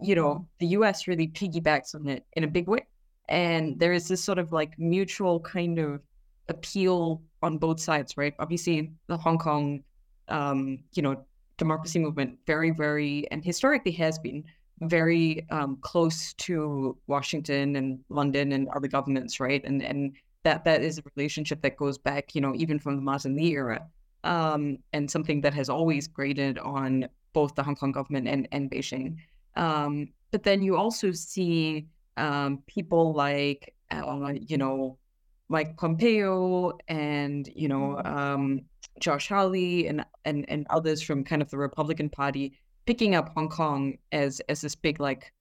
[0.00, 2.86] You know, the US really piggybacks on it in a big way.
[3.28, 6.00] And there is this sort of like mutual kind of
[6.48, 8.34] appeal on both sides, right?
[8.38, 9.82] Obviously, the Hong Kong,
[10.28, 11.24] um, you know,
[11.56, 14.44] democracy movement very, very, and historically has been
[14.80, 19.62] very um, close to Washington and London and other governments, right?
[19.64, 23.02] And and that that is a relationship that goes back, you know, even from the
[23.02, 23.86] Martin Lee era,
[24.24, 28.70] um, and something that has always graded on both the Hong Kong government and and
[28.70, 29.16] Beijing.
[29.56, 31.86] Um, but then you also see
[32.16, 34.98] um, people like, uh, you know,
[35.48, 38.62] Mike Pompeo and you know um,
[39.00, 43.48] Josh Hawley and and and others from kind of the Republican Party picking up Hong
[43.48, 45.32] Kong as as this big like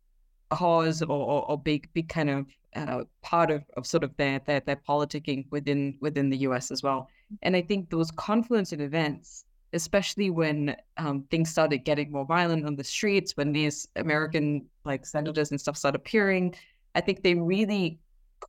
[0.49, 2.45] cause or, or, or big big kind of
[2.76, 6.71] uh, part of, of sort of their, their their politicking within within the U.S.
[6.71, 7.10] as well.
[7.41, 12.65] And I think those confluence of events, especially when um, things started getting more violent
[12.65, 16.55] on the streets, when these American like senators and stuff started appearing,
[16.95, 17.99] I think they really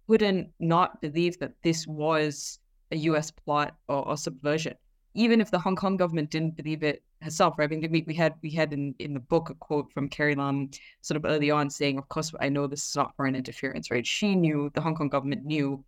[0.06, 2.58] couldn't not believe that this was
[2.92, 3.30] a U.S.
[3.30, 4.74] plot or, or subversion
[5.14, 7.72] even if the Hong Kong government didn't believe it herself, right?
[7.72, 10.34] I mean, we, we had we had in, in the book a quote from Carrie
[10.34, 13.90] Lam sort of early on saying, of course, I know this is not foreign interference,
[13.90, 14.06] right?
[14.06, 15.84] She knew the Hong Kong government knew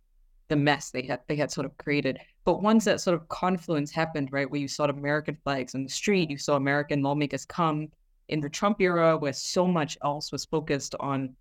[0.47, 2.19] the mess they had they had sort of created.
[2.47, 5.89] But once that sort of confluence happened, right, where you saw American flags on the
[5.89, 7.89] street, you saw American lawmakers come
[8.29, 11.35] in the Trump era, where so much else was focused on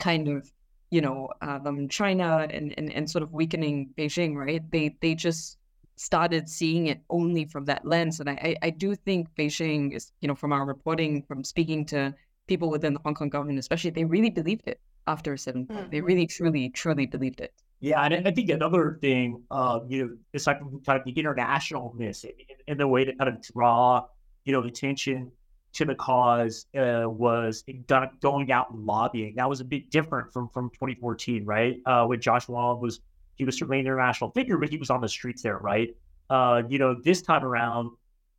[0.00, 0.50] kind of
[0.90, 4.60] you know um, China and, and and sort of weakening Beijing, right?
[4.72, 5.56] They they just
[5.94, 8.18] started seeing it only from that lens.
[8.18, 12.12] And I, I do think Beijing is, you know, from our reporting, from speaking to
[12.48, 15.90] people within the Hong Kong government, especially, they really believed it after 7 mm-hmm.
[15.90, 17.54] They really, truly, truly believed it.
[17.84, 22.24] Yeah, and I think another thing, uh, you know, aside from kind of the internationalness
[22.66, 24.06] and the way to kind of draw,
[24.46, 25.30] you know, attention
[25.74, 27.62] to the cause uh, was
[28.22, 29.34] going out and lobbying.
[29.36, 31.76] That was a bit different from from 2014, right?
[31.84, 33.00] Uh, when Josh Wong was
[33.34, 35.94] he was certainly an international figure, but he was on the streets there, right?
[36.30, 37.90] Uh, you know, this time around,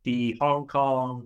[0.02, 1.24] the Hong Kong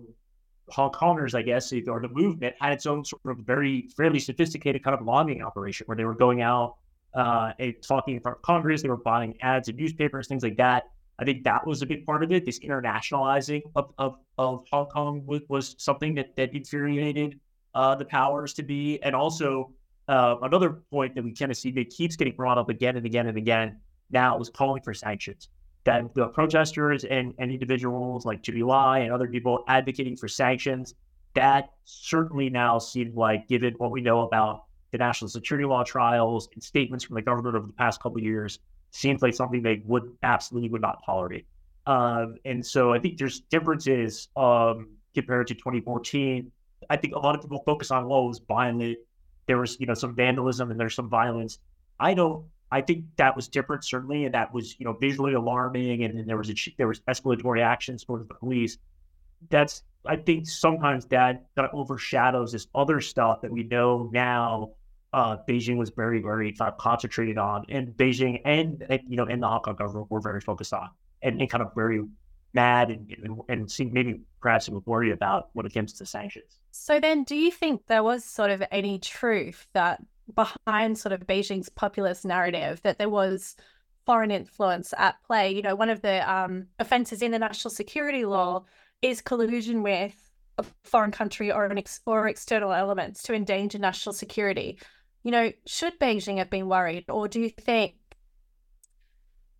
[0.69, 4.83] Hong Kongers, I guess, or the movement had its own sort of very fairly sophisticated
[4.83, 6.75] kind of lobbying operation where they were going out
[7.13, 7.51] uh,
[7.85, 8.81] talking in front of Congress.
[8.81, 10.85] They were buying ads in newspapers, things like that.
[11.19, 12.45] I think that was a big part of it.
[12.45, 17.39] This internationalizing of, of, of Hong Kong was, was something that, that infuriated
[17.75, 19.01] uh, the powers to be.
[19.03, 19.71] And also,
[20.07, 23.05] uh, another point that we kind of see that keeps getting brought up again and
[23.05, 23.77] again and again
[24.09, 25.49] now is calling for sanctions.
[25.83, 30.93] That the protesters and, and individuals like Jimmy Lai and other people advocating for sanctions,
[31.33, 36.49] that certainly now seems like, given what we know about the national security law trials
[36.53, 38.59] and statements from the government over the past couple of years,
[38.91, 41.45] seems like something they would absolutely would not tolerate.
[41.87, 46.51] Um, and so I think there's differences um, compared to 2014.
[46.89, 48.97] I think a lot of people focus on, well, it was violent
[49.47, 51.59] there was you know some vandalism and there's some violence.
[51.99, 52.45] I don't.
[52.71, 56.27] I think that was different certainly, and that was you know visually alarming, and, and
[56.27, 58.77] there was a, there was escalatory actions towards the police.
[59.49, 64.71] That's I think sometimes that kind of overshadows this other stuff that we know now.
[65.13, 69.25] Uh, Beijing was very, very kind of concentrated on, and Beijing and, and you know,
[69.25, 70.89] and the Hong Kong government were very focused on,
[71.21, 72.01] and, and kind of very
[72.53, 76.59] mad and, and, and seemed maybe perhaps worried about when it comes to sanctions.
[76.71, 80.01] So then, do you think there was sort of any truth that
[80.33, 83.55] behind sort of Beijing's populist narrative that there was
[84.05, 85.53] foreign influence at play?
[85.53, 88.63] You know, one of the um, offences in the national security law
[89.01, 94.13] is collusion with a foreign country or an ex- or external elements to endanger national
[94.13, 94.77] security.
[95.23, 97.95] You know, should Beijing have been worried, or do you think,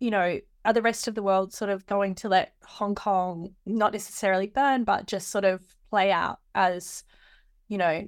[0.00, 3.54] you know, are the rest of the world sort of going to let Hong Kong
[3.66, 7.04] not necessarily burn, but just sort of play out as,
[7.68, 8.06] you know,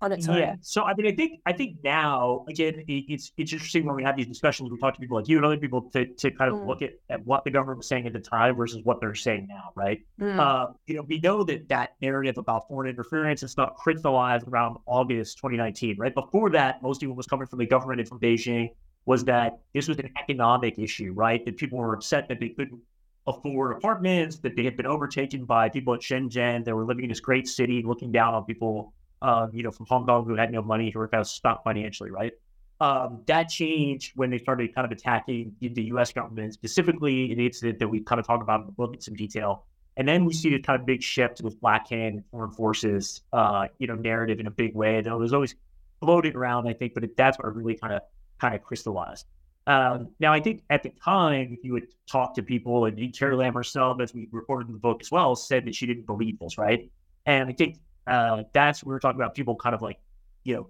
[0.00, 0.38] on its own?
[0.38, 0.56] Yeah.
[0.60, 4.16] So I mean, I think I think now again, it's it's interesting when we have
[4.16, 4.70] these discussions.
[4.70, 6.66] We talk to people like you and other people to, to kind of mm.
[6.66, 9.46] look at, at what the government was saying at the time versus what they're saying
[9.48, 10.00] now, right?
[10.20, 10.38] Mm.
[10.38, 14.76] Uh, you know, we know that that narrative about foreign interference is not crystallized around
[14.86, 16.14] August 2019, right?
[16.14, 18.70] Before that, most people was coming from the government and from Beijing
[19.06, 21.44] was that this was an economic issue, right?
[21.44, 22.80] That people were upset that they couldn't
[23.26, 26.64] afford apartments, that they had been overtaken by people at Shenzhen.
[26.64, 28.92] They were living in this great city, looking down on people,
[29.22, 31.64] um, you know, from Hong Kong who had no money, who were kind of stuck
[31.64, 32.32] financially, right?
[32.80, 36.12] Um, that changed when they started kind of attacking the U.S.
[36.12, 39.14] government, specifically an incident that we kind of talked about in the book in some
[39.14, 39.66] detail.
[39.96, 43.22] And then we see this kind of big shift with Black Hand and foreign forces,
[43.34, 44.96] uh, you know, narrative in a big way.
[44.96, 45.54] And it was always
[46.00, 48.02] floating around, I think, but that's what really kind of
[48.38, 49.26] kind of crystallized.
[49.66, 53.36] Um, now, I think at the time, if you would talk to people, and Carrie
[53.36, 56.38] Lam herself, as we reported in the book as well, said that she didn't believe
[56.38, 56.90] this, right?
[57.26, 57.76] And I think
[58.10, 59.98] uh, that's we were talking about people kind of like,
[60.44, 60.68] you know,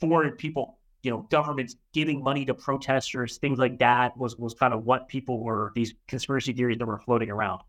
[0.00, 4.72] foreign people you know, governments giving money to protesters, things like that was was kind
[4.72, 7.60] of what people were these conspiracy theories that were floating around.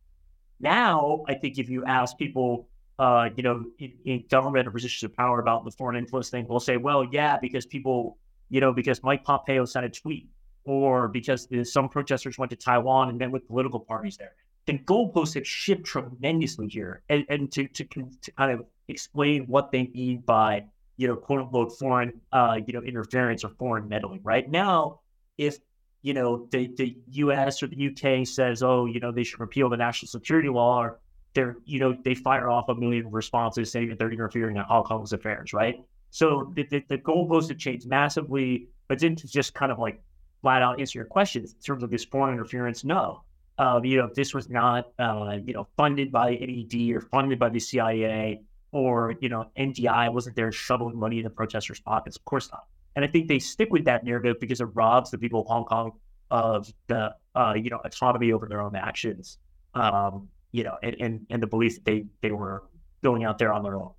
[0.62, 5.04] Now, I think if you ask people, uh, you know, in, in government or positions
[5.04, 8.18] of power about the foreign influence thing, will say, well, yeah, because people,
[8.50, 10.30] you know, because Mike Pompeo sent a tweet,
[10.64, 14.36] or because some protesters went to Taiwan and met with political parties there.
[14.66, 19.72] The goalposts have shifted tremendously here, and, and to, to to kind of explain what
[19.72, 20.66] they mean by
[20.98, 24.22] you know, quote unquote foreign, uh, you know, interference or foreign meddling.
[24.24, 25.02] Right now,
[25.38, 25.58] if
[26.02, 27.62] you know the the U.S.
[27.62, 31.00] or the UK says, oh, you know, they should repeal the national security law, or
[31.34, 34.84] they're, you know, they fire off a million responses saying that they're interfering in Hong
[34.84, 35.84] Kong's affairs, right?
[36.12, 40.02] So the the, the goalposts have changed massively, but didn't just kind of like
[40.42, 43.22] flat out answer your questions in terms of this foreign interference, no.
[43.58, 47.48] Uh, you know, this was not, uh, you know, funded by NED or funded by
[47.48, 48.42] the CIA
[48.76, 52.18] or you know NDI wasn't there shoveling money in the protesters' pockets.
[52.18, 52.66] Of course not.
[52.98, 55.64] And I think they stick with that narrative because it robs the people of Hong
[55.64, 55.94] Kong
[56.30, 59.38] of the uh, you know autonomy over their own actions.
[59.76, 62.64] Um, you know, and, and and the belief that they they were
[63.02, 63.92] going out there on their own.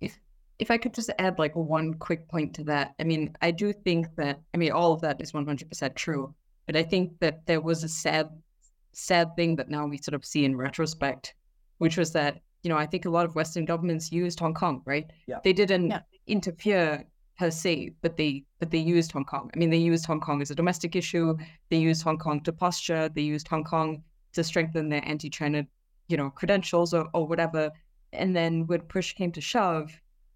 [0.00, 0.18] If
[0.58, 3.70] if I could just add like one quick point to that, I mean, I do
[3.70, 7.12] think that I mean all of that is one hundred percent true, but I think
[7.20, 8.30] that there was a sad
[8.92, 11.34] sad thing that now we sort of see in retrospect,
[11.76, 14.82] which was that you know, I think a lot of Western governments used Hong Kong,
[14.84, 15.08] right?
[15.28, 15.38] Yeah.
[15.44, 16.00] They didn't yeah.
[16.26, 17.04] interfere
[17.38, 19.52] per se, but they but they used Hong Kong.
[19.54, 21.36] I mean, they used Hong Kong as a domestic issue.
[21.70, 23.08] They used Hong Kong to posture.
[23.08, 24.02] They used Hong Kong
[24.32, 25.64] to strengthen their anti-China,
[26.08, 27.70] you know, credentials or, or whatever.
[28.12, 29.92] And then when push came to shove,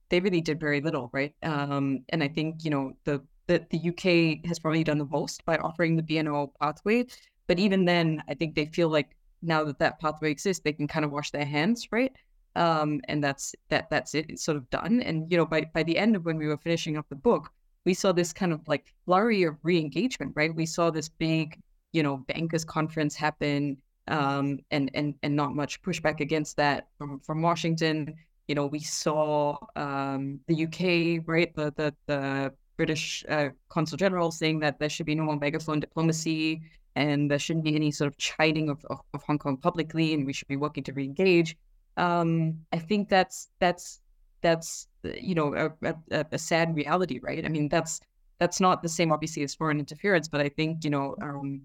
[0.09, 1.35] they really did very little, right?
[1.43, 5.45] Um, and I think you know the, the the UK has probably done the most
[5.45, 7.07] by offering the BNO pathway.
[7.49, 10.89] But even then, I think they feel like now that that pathway exists, they can
[10.89, 12.13] kind of wash their hands, right?
[12.57, 13.89] Um, and that's that.
[13.91, 14.27] That's it.
[14.29, 15.01] It's sort of done.
[15.03, 17.51] And you know, by by the end of when we were finishing up the book,
[17.85, 20.55] we saw this kind of like flurry of re-engagement, right?
[20.55, 21.61] We saw this big,
[21.93, 23.77] you know, bankers conference happen,
[24.09, 28.15] um, and and and not much pushback against that from from Washington.
[28.49, 31.55] You know, we saw um, the UK, right?
[31.55, 35.81] The the the British uh, consul general saying that there should be no more megaphone
[35.81, 36.63] diplomacy
[36.97, 40.27] and there shouldn't be any sort of chiding of, of, of Hong Kong publicly, and
[40.27, 41.57] we should be working to re-engage.
[41.97, 44.01] Um, I think that's that's
[44.43, 47.45] that's you know a, a, a, sad reality, right?
[47.45, 48.01] I mean, that's
[48.39, 51.63] that's not the same, obviously, as foreign interference, but I think you know um,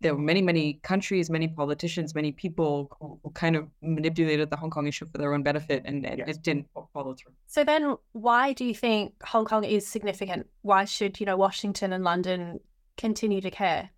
[0.00, 4.56] there were many many countries, many politicians, many people who, who, kind of manipulated the
[4.56, 6.28] Hong Kong issue for their own benefit, and, and yes.
[6.28, 7.32] it didn't follow through.
[7.46, 10.48] So then, why do you think Hong Kong is significant?
[10.62, 12.60] Why should you know Washington and London
[12.96, 13.90] continue to care?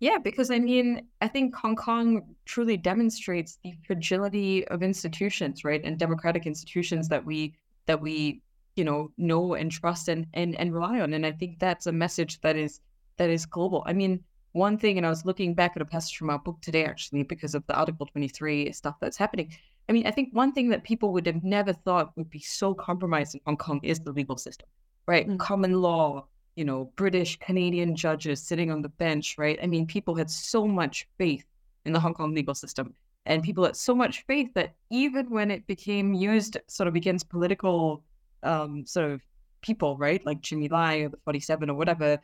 [0.00, 5.82] Yeah, because I mean, I think Hong Kong truly demonstrates the fragility of institutions, right,
[5.84, 8.40] and democratic institutions that we that we
[8.76, 11.12] you know know and trust and and and rely on.
[11.12, 12.80] And I think that's a message that is
[13.18, 13.82] that is global.
[13.86, 16.56] I mean, one thing, and I was looking back at a passage from our book
[16.62, 19.52] today actually because of the Article Twenty Three stuff that's happening.
[19.90, 22.72] I mean, I think one thing that people would have never thought would be so
[22.72, 24.68] compromised in Hong Kong is the legal system,
[25.06, 25.26] right?
[25.26, 25.36] Mm-hmm.
[25.36, 26.26] Common law,
[26.56, 29.58] you know, British, Canadian judges sitting on the bench, right?
[29.62, 31.44] I mean, people had so much faith
[31.84, 32.94] in the Hong Kong legal system.
[33.26, 37.28] And people had so much faith that even when it became used sort of against
[37.28, 38.02] political
[38.42, 39.20] um, sort of
[39.62, 42.18] people, right, like Jimmy Lai or the 47 or whatever,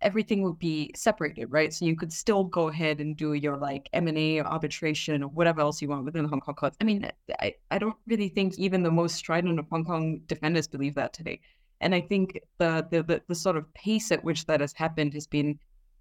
[0.00, 1.72] everything would be separated, right?
[1.72, 5.60] So you could still go ahead and do your like M&A or arbitration or whatever
[5.60, 6.76] else you want within the Hong Kong courts.
[6.80, 7.10] I mean,
[7.40, 11.12] I, I don't really think even the most strident of Hong Kong defenders believe that
[11.12, 11.40] today.
[11.80, 15.14] And I think the, the, the the sort of pace at which that has happened
[15.14, 15.58] has been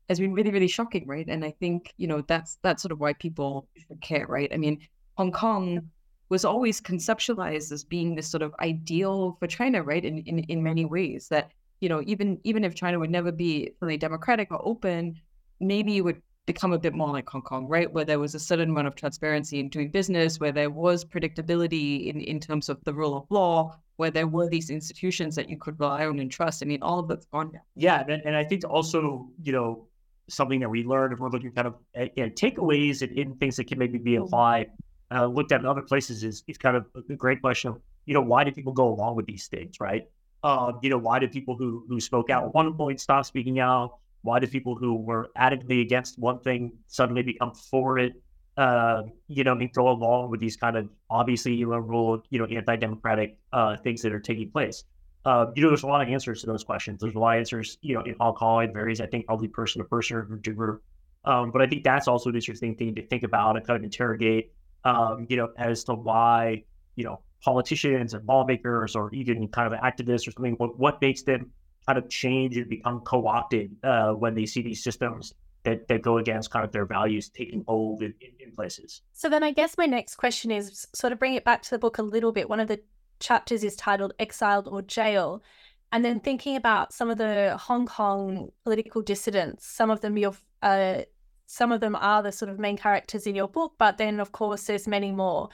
[0.10, 1.28] has been really really shocking, right?
[1.28, 3.68] And I think you know that's that's sort of why people
[4.02, 4.52] care, right?
[4.54, 4.80] I mean,
[5.18, 5.90] Hong Kong
[6.30, 10.04] was always conceptualized as being this sort of ideal for China, right?
[10.04, 13.72] In in in many ways that you know even even if China would never be
[13.80, 15.16] fully democratic or open,
[15.60, 17.92] maybe it would become a bit more like Hong Kong, right?
[17.92, 22.08] Where there was a certain amount of transparency in doing business, where there was predictability
[22.08, 25.58] in, in terms of the rule of law, where there were these institutions that you
[25.58, 26.64] could rely on and trust.
[26.64, 27.60] I mean, all of that's gone now.
[27.76, 29.88] Yeah, and, and I think also, you know,
[30.30, 33.68] something that we learned if we're looking kind of at, takeaways and, and, things that
[33.68, 34.72] can maybe be applied,
[35.12, 38.14] uh, looked at in other places is, is kind of a great question of, you
[38.14, 40.08] know, why do people go along with these things, right?
[40.44, 43.60] Um, you know, why do people who who spoke out at one point stop speaking
[43.60, 43.98] out?
[44.28, 48.14] Why do people who were adamantly against one thing suddenly become for it?
[48.58, 53.38] uh, you know, and go along with these kind of obviously rule, you know, anti-democratic
[53.54, 54.84] uh, things that are taking place.
[55.26, 57.00] Uh, you know, there's a lot of answers to those questions.
[57.00, 58.64] There's a lot of answers, you know, in Hong Kong.
[58.64, 60.84] It varies, I think, probably person to person or group to group.
[61.26, 63.84] Um, but I think that's also an interesting thing to think about and kind of
[63.84, 64.54] interrogate,
[64.86, 66.64] um, you know, as to why,
[66.96, 71.24] you know, politicians and lawmakers or even kind of activists or something, what, what makes
[71.24, 71.52] them
[71.88, 75.34] kind of change and become co-opted uh, when they see these systems
[75.64, 79.02] that, that go against kind of their values taking hold in, in, places.
[79.14, 81.80] So then I guess my next question is sort of bring it back to the
[81.80, 82.50] book a little bit.
[82.50, 82.80] One of the
[83.20, 85.44] chapters is titled Exiled or Jail.
[85.92, 90.36] And then thinking about some of the Hong Kong political dissidents, some of them you're
[90.62, 91.04] uh,
[91.46, 94.34] some of them are the sort of main characters in your book, but then of
[94.34, 95.48] course there's many more.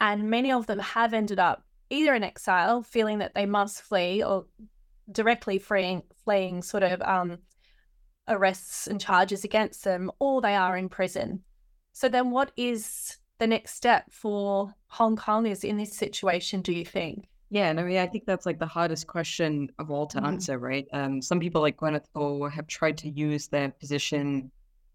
[0.00, 4.22] And many of them have ended up either in exile, feeling that they must flee,
[4.22, 4.44] or
[5.10, 7.38] directly fleeing, fleeing sort of um,
[8.28, 11.42] arrests and charges against them, or they are in prison.
[11.92, 16.60] So then, what is the next step for Hong Kongers in this situation?
[16.60, 17.28] Do you think?
[17.50, 20.26] Yeah, and I mean, I think that's like the hardest question of all to mm-hmm.
[20.26, 20.86] answer, right?
[20.92, 24.50] Um, some people like Gwyneth Ho have tried to use their position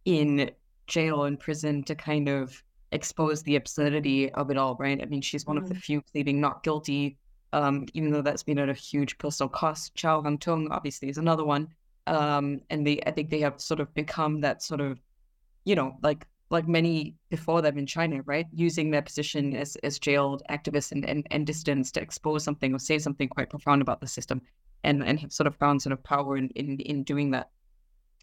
[0.06, 0.52] in
[0.86, 2.62] jail and prison to kind of
[2.92, 5.02] expose the absurdity of it all, right?
[5.02, 5.64] I mean, she's one mm-hmm.
[5.64, 5.82] of the mm-hmm.
[5.82, 7.18] few pleading not guilty,
[7.54, 9.96] um, even though that's been at a huge personal cost.
[9.96, 11.70] Chow Hang Tung obviously is another one.
[12.08, 15.00] Um, and they, I think they have sort of become that sort of,
[15.64, 18.46] you know, like like many before them in China, right?
[18.54, 22.80] Using their position as, as jailed activists and, and, and dissidents to expose something or
[22.80, 24.40] say something quite profound about the system
[24.84, 27.50] and, and have sort of found sort of power in, in, in doing that.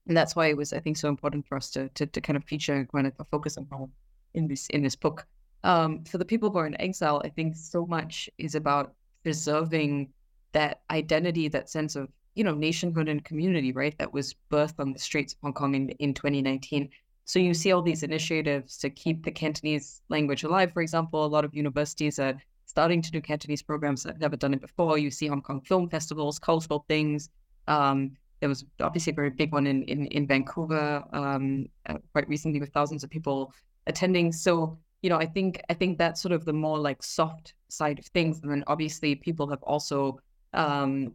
[0.07, 2.37] And that's why it was, I think, so important for us to to, to kind
[2.37, 3.91] of feature Gwyneth or focus on
[4.35, 5.27] in this in this book.
[5.65, 10.13] Um, for the people who are in exile, I think so much is about preserving
[10.53, 13.97] that identity, that sense of you know nationhood and community, right?
[13.99, 16.89] That was birthed on the streets of Hong Kong in, in 2019.
[17.25, 20.73] So you see all these initiatives to keep the Cantonese language alive.
[20.73, 22.35] For example, a lot of universities are
[22.67, 24.99] starting to do Cantonese programs that have never done it before.
[24.99, 27.31] You see Hong Kong film festivals, cultural things.
[27.69, 32.29] Um, there was obviously a very big one in in, in Vancouver um, uh, quite
[32.29, 33.53] recently with thousands of people
[33.87, 34.33] attending.
[34.33, 37.99] So you know, I think I think that's sort of the more like soft side
[37.99, 38.41] of things.
[38.43, 40.21] And then obviously people have also
[40.53, 41.15] um,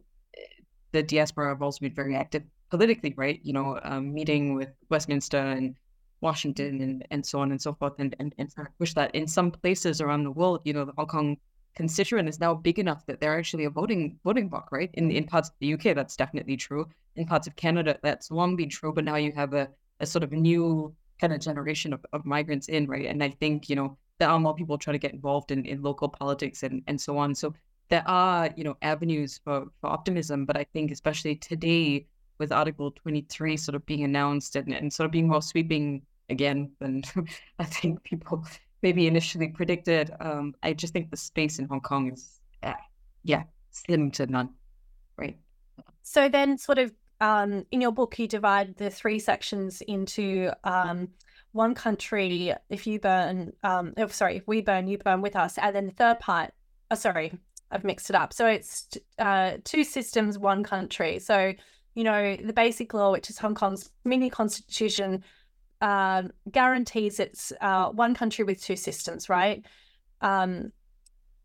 [0.92, 3.40] the diaspora have also been very active politically, right?
[3.42, 5.76] You know, um, meeting with Westminster and
[6.20, 9.50] Washington and, and so on and so forth, and and, and push that in some
[9.50, 10.62] places around the world.
[10.64, 11.36] You know, the Hong Kong
[11.76, 14.90] constituent is now big enough that they're actually a voting voting bloc, right?
[14.94, 16.88] In in parts of the UK, that's definitely true.
[17.14, 19.68] In parts of Canada, that's long been true, but now you have a,
[20.00, 23.06] a sort of new kind of generation of, of migrants in, right?
[23.06, 25.82] And I think, you know, there are more people trying to get involved in, in
[25.82, 27.34] local politics and, and so on.
[27.34, 27.54] So
[27.88, 32.06] there are, you know, avenues for, for optimism, but I think especially today
[32.38, 36.70] with Article 23 sort of being announced and, and sort of being more sweeping again
[36.80, 37.02] than
[37.58, 38.44] I think people
[38.82, 40.12] maybe initially predicted.
[40.20, 42.74] Um, I just think the space in Hong Kong is, uh,
[43.24, 44.50] yeah, slim to none,
[45.16, 45.36] right?
[46.02, 51.08] So then, sort of um, in your book, you divide the three sections into um,
[51.52, 52.52] one country.
[52.68, 55.86] If you burn, um, oh, sorry, if we burn, you burn with us, and then
[55.86, 56.52] the third part.
[56.90, 57.32] Oh, sorry,
[57.70, 58.32] I've mixed it up.
[58.32, 58.88] So it's
[59.18, 61.18] uh, two systems, one country.
[61.18, 61.54] So
[61.94, 65.24] you know the basic law, which is Hong Kong's mini constitution,
[65.80, 69.64] uh, guarantees it's uh, one country with two systems, right?
[70.20, 70.72] Um,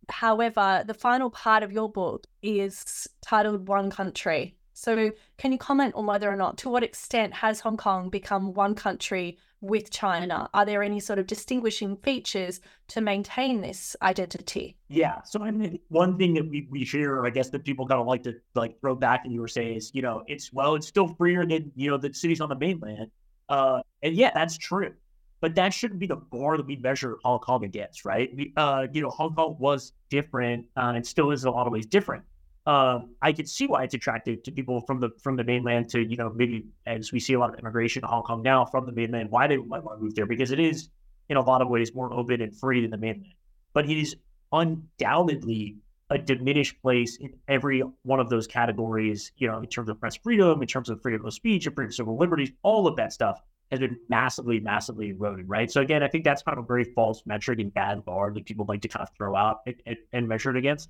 [0.09, 4.55] however, the final part of your book is titled One Country.
[4.81, 8.51] So, can you comment on whether or not, to what extent has Hong Kong become
[8.55, 10.49] one country with China?
[10.55, 14.77] Are there any sort of distinguishing features to maintain this identity?
[14.87, 15.21] Yeah.
[15.21, 18.07] So, I mean, one thing that we, we share, I guess, that people kind of
[18.07, 20.87] like to like throw back and you were saying is, you know, it's well, it's
[20.87, 23.11] still freer than you know the cities on the mainland,
[23.49, 24.95] uh, and yeah, that's true.
[25.41, 28.35] But that shouldn't be the bar that we measure Hong Kong against, right?
[28.35, 31.67] We, uh, you know, Hong Kong was different, uh, and still is in a lot
[31.67, 32.23] of ways different
[32.65, 35.99] um, I could see why it's attractive to people from the from the mainland to
[35.99, 38.85] you know maybe as we see a lot of immigration to Hong Kong now from
[38.85, 40.89] the mainland, why they might want to move there because it is
[41.29, 43.33] in a lot of ways more open and free than the mainland.
[43.73, 44.15] But it is
[44.51, 45.77] undoubtedly
[46.11, 49.31] a diminished place in every one of those categories.
[49.37, 51.89] You know, in terms of press freedom, in terms of freedom of speech, and freedom
[51.89, 53.41] of civil liberties, all of that stuff
[53.71, 55.49] has been massively, massively eroded.
[55.49, 55.71] Right.
[55.71, 58.45] So again, I think that's kind of a very false metric and bad bar that
[58.45, 60.89] people like to kind of throw out and, and, and measure it against.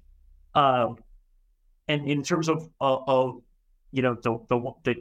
[0.54, 0.98] Um,
[1.92, 3.42] and in terms of uh, of
[3.92, 4.96] you know the, the the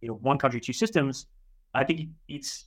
[0.00, 1.26] you know one country two systems,
[1.74, 2.66] I think it's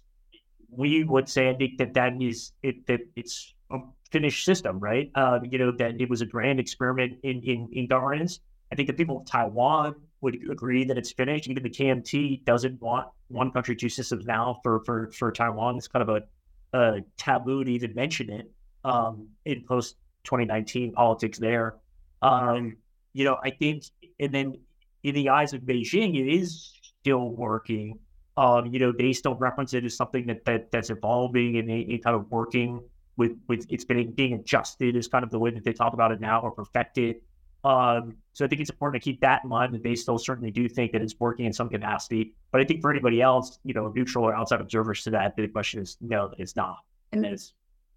[0.69, 3.79] we would say I think that that is it that it's a
[4.11, 5.09] finished system, right?
[5.15, 8.39] Uh, you know that it was a grand experiment in in, in governance.
[8.71, 11.47] I think the people of Taiwan would agree that it's finished.
[11.47, 15.77] Even the KMT doesn't want one country two systems now for for for Taiwan.
[15.77, 16.23] It's kind of
[16.73, 18.51] a, taboo to even mention it
[18.83, 21.77] um, in post 2019 politics there.
[22.21, 22.77] Um,
[23.13, 23.83] you know, I think,
[24.19, 24.55] and then
[25.03, 27.99] in the eyes of Beijing, it is still working.
[28.37, 32.03] Um, you know, they still reference it as something that, that that's evolving and it,
[32.03, 32.81] kind of working
[33.17, 36.11] with with it's been being adjusted is kind of the way that they talk about
[36.11, 37.17] it now or perfected.
[37.65, 40.51] Um, So I think it's important to keep that in mind that they still certainly
[40.51, 42.33] do think that it's working in some capacity.
[42.51, 45.47] But I think for anybody else, you know, neutral or outside observers to that, the
[45.49, 46.77] question is no, it's not.
[47.11, 47.53] And it's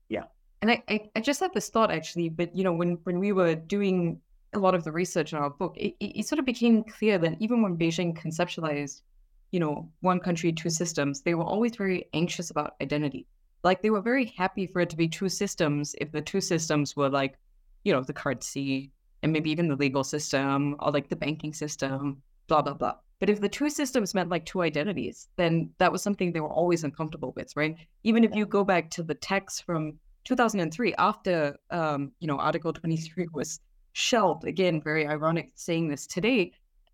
[0.08, 0.24] yeah.
[0.60, 3.30] And I, I, I just had this thought actually, but you know, when when we
[3.30, 4.20] were doing
[4.54, 7.36] a lot of the research in our book, it, it, sort of became clear that
[7.40, 9.02] even when Beijing conceptualized,
[9.50, 13.26] you know, one country, two systems, they were always very anxious about identity.
[13.64, 16.96] Like they were very happy for it to be two systems if the two systems
[16.96, 17.38] were like,
[17.84, 18.90] you know, the currency
[19.22, 22.94] and maybe even the legal system or like the banking system, blah, blah, blah.
[23.20, 26.48] But if the two systems meant like two identities, then that was something they were
[26.48, 27.76] always uncomfortable with, right?
[28.02, 32.72] Even if you go back to the text from 2003, after, um, you know, Article
[32.72, 33.60] 23 was
[33.92, 36.52] shelved, again, very ironic saying this today,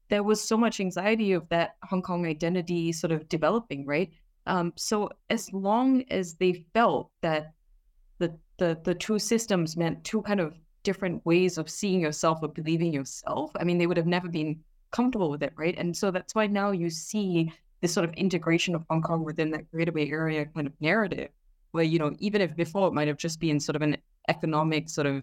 [0.09, 4.11] there was so much anxiety of that Hong Kong identity sort of developing, right?
[4.47, 7.53] Um, so as long as they felt that
[8.19, 12.49] the, the the two systems meant two kind of different ways of seeing yourself or
[12.49, 15.75] believing yourself, I mean, they would have never been comfortable with it, right?
[15.77, 19.51] And so that's why now you see this sort of integration of Hong Kong within
[19.51, 21.29] that Greater Bay Area kind of narrative,
[21.73, 24.89] where you know, even if before it might have just been sort of an economic
[24.89, 25.23] sort of,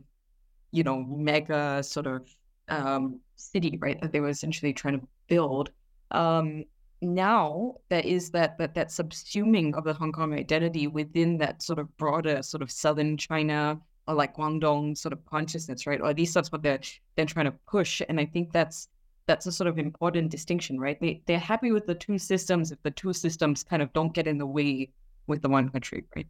[0.72, 2.28] you know, mega sort of
[2.70, 5.72] um, city, right, that they were essentially trying to build.
[6.12, 6.66] Um,
[7.02, 11.80] now there is that that that subsuming of the Hong Kong identity within that sort
[11.80, 16.00] of broader sort of southern China or like Guangdong sort of consciousness, right?
[16.00, 16.80] Or at least that's what they're
[17.16, 18.02] they're trying to push.
[18.08, 18.88] And I think that's
[19.28, 21.00] that's a sort of important distinction, right?
[21.00, 24.28] They they're happy with the two systems if the two systems kind of don't get
[24.28, 24.92] in the way
[25.28, 26.28] with the one country, right?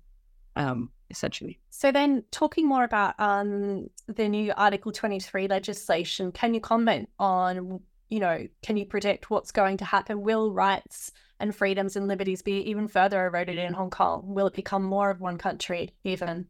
[0.56, 1.60] Um, essentially.
[1.70, 7.10] So then, talking more about um, the new Article Twenty Three legislation, can you comment
[7.20, 10.22] on you know, can you predict what's going to happen?
[10.22, 14.24] Will rights and freedoms and liberties be even further eroded in Hong Kong?
[14.26, 16.46] Will it become more of one country even?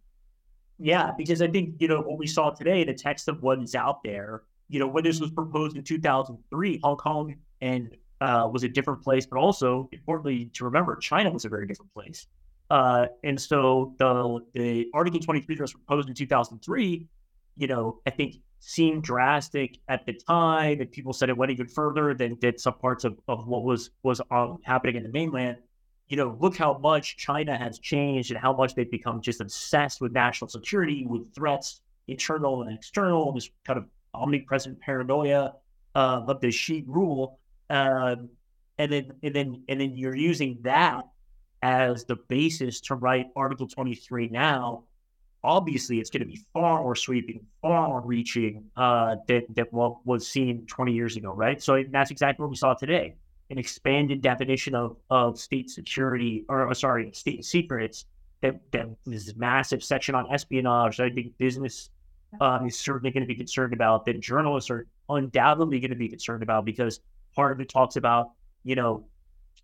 [0.77, 3.75] Yeah, because I think, you know, what we saw today, the text of what is
[3.75, 8.63] out there, you know, when this was proposed in 2003, Hong Kong and uh, was
[8.63, 12.27] a different place, but also importantly to remember, China was a very different place.
[12.69, 17.07] Uh, and so the the Article 23 that was proposed in 2003,
[17.57, 21.67] you know, I think seemed drastic at the time, and people said it went even
[21.67, 25.57] further than did some parts of, of what was was um, happening in the mainland.
[26.07, 30.01] You know, look how much China has changed and how much they've become just obsessed
[30.01, 35.53] with national security, with threats, internal and external, this kind of omnipresent paranoia
[35.95, 37.39] uh, of the Xi rule.
[37.69, 38.29] Um,
[38.77, 41.03] and then and then and then you're using that
[41.65, 44.83] as the basis to write Article 23 now
[45.45, 50.05] obviously it's going to be far more sweeping, far more reaching uh, than, than what
[50.05, 51.61] was seen 20 years ago, right?
[51.61, 53.15] So that's exactly what we saw today
[53.51, 58.05] an expanded definition of, of state security, or, sorry, state secrets.
[58.41, 60.99] That, that this massive section on espionage.
[60.99, 61.89] I think business
[62.41, 64.05] uh, is certainly going to be concerned about.
[64.05, 66.99] That journalists are undoubtedly going to be concerned about because
[67.35, 68.31] part of it talks about
[68.63, 69.05] you know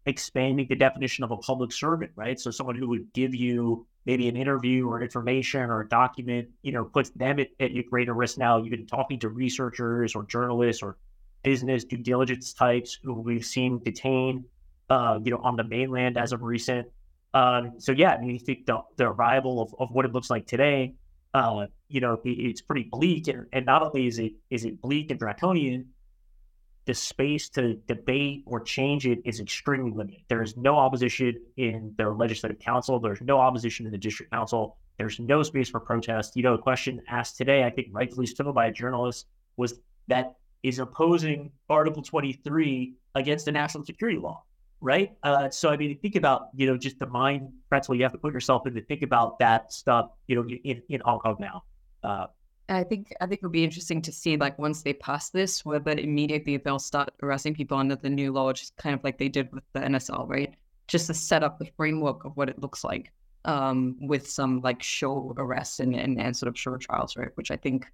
[0.05, 2.39] expanding the definition of a public servant, right?
[2.39, 6.71] So someone who would give you maybe an interview or information or a document, you
[6.71, 8.57] know, puts them at, at greater risk now.
[8.57, 10.97] You've been talking to researchers or journalists or
[11.43, 14.45] business due diligence types who we've seen detained,
[14.89, 16.87] uh, you know, on the mainland as of recent.
[17.33, 20.29] Um, so yeah, I mean, you think the, the arrival of, of what it looks
[20.29, 20.95] like today,
[21.33, 24.81] uh, you know, it, it's pretty bleak, and, and not only is it is it
[24.81, 25.87] bleak and draconian,
[26.85, 30.21] the space to debate or change it is extremely limited.
[30.29, 32.99] There is no opposition in the legislative council.
[32.99, 34.77] There's no opposition in the district council.
[34.97, 36.35] There's no space for protest.
[36.35, 39.27] You know, a question asked today, I think rightfully so by a journalist,
[39.57, 39.75] was
[40.07, 44.43] that is opposing Article 23 against the national security law,
[44.79, 45.13] right?
[45.23, 48.17] Uh, so, I mean, think about, you know, just the mind pretzel you have to
[48.17, 51.63] put yourself in to think about that stuff, you know, in, in Hong Kong now.
[52.03, 52.27] Uh,
[52.77, 55.91] I think I think it'll be interesting to see like once they pass this, whether
[55.91, 59.51] immediately they'll start arresting people under the new law, just kind of like they did
[59.51, 60.53] with the NSL, right?
[60.87, 63.11] Just to set up the framework of what it looks like,
[63.45, 67.29] um, with some like show arrests and, and, and sort of show trials, right?
[67.35, 67.87] Which I think,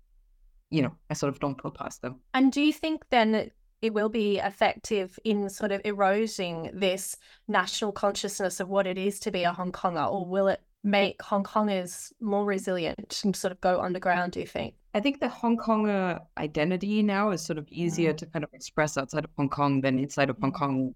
[0.70, 2.20] you know, I sort of don't put past them.
[2.34, 3.52] And do you think then
[3.82, 7.16] it will be effective in sort of eroding this
[7.48, 11.22] national consciousness of what it is to be a Hong Konger, or will it make
[11.22, 14.76] Hong Kongers more resilient and sort of go underground, do you think?
[14.94, 18.18] I think the Hong Konger identity now is sort of easier mm.
[18.18, 20.96] to kind of express outside of Hong Kong than inside of Hong Kong,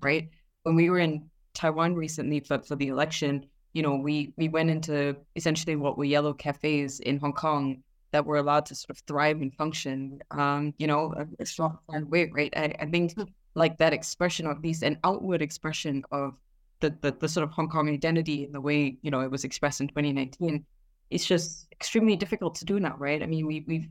[0.00, 0.28] right?
[0.62, 4.70] When we were in Taiwan recently for, for the election, you know, we we went
[4.70, 8.98] into essentially what were yellow cafes in Hong Kong that were allowed to sort of
[9.06, 12.52] thrive and function, um, you know, a strong way, right?
[12.56, 13.24] I, I think hmm.
[13.54, 16.34] like that expression, of at least an outward expression of
[16.82, 19.44] the, the, the sort of Hong Kong identity in the way you know it was
[19.44, 20.64] expressed in 2019
[21.12, 23.22] it's just extremely difficult to do now, right?
[23.22, 23.88] I mean, we we've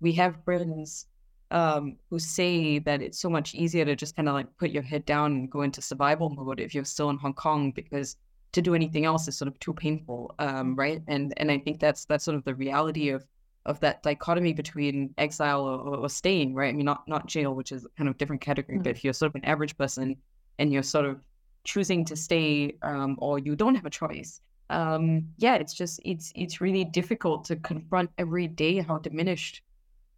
[0.00, 1.06] we have friends
[1.50, 4.82] um, who say that it's so much easier to just kind of like put your
[4.82, 8.16] head down and go into survival mode if you're still in Hong Kong because
[8.52, 11.02] to do anything else is sort of too painful, um, right?
[11.08, 13.24] And and I think that's that's sort of the reality of
[13.64, 16.68] of that dichotomy between exile or, or staying, right?
[16.68, 18.82] I mean, not not jail, which is kind of different category, mm-hmm.
[18.82, 20.16] but if you're sort of an average person
[20.58, 21.22] and you're sort of
[21.64, 24.40] choosing to stay um, or you don't have a choice,
[24.70, 29.62] um, yeah, it's just it's it's really difficult to confront every day how diminished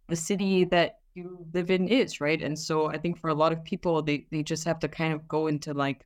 [0.07, 2.41] the city that you live in is, right?
[2.41, 5.13] And so I think for a lot of people, they they just have to kind
[5.13, 6.05] of go into like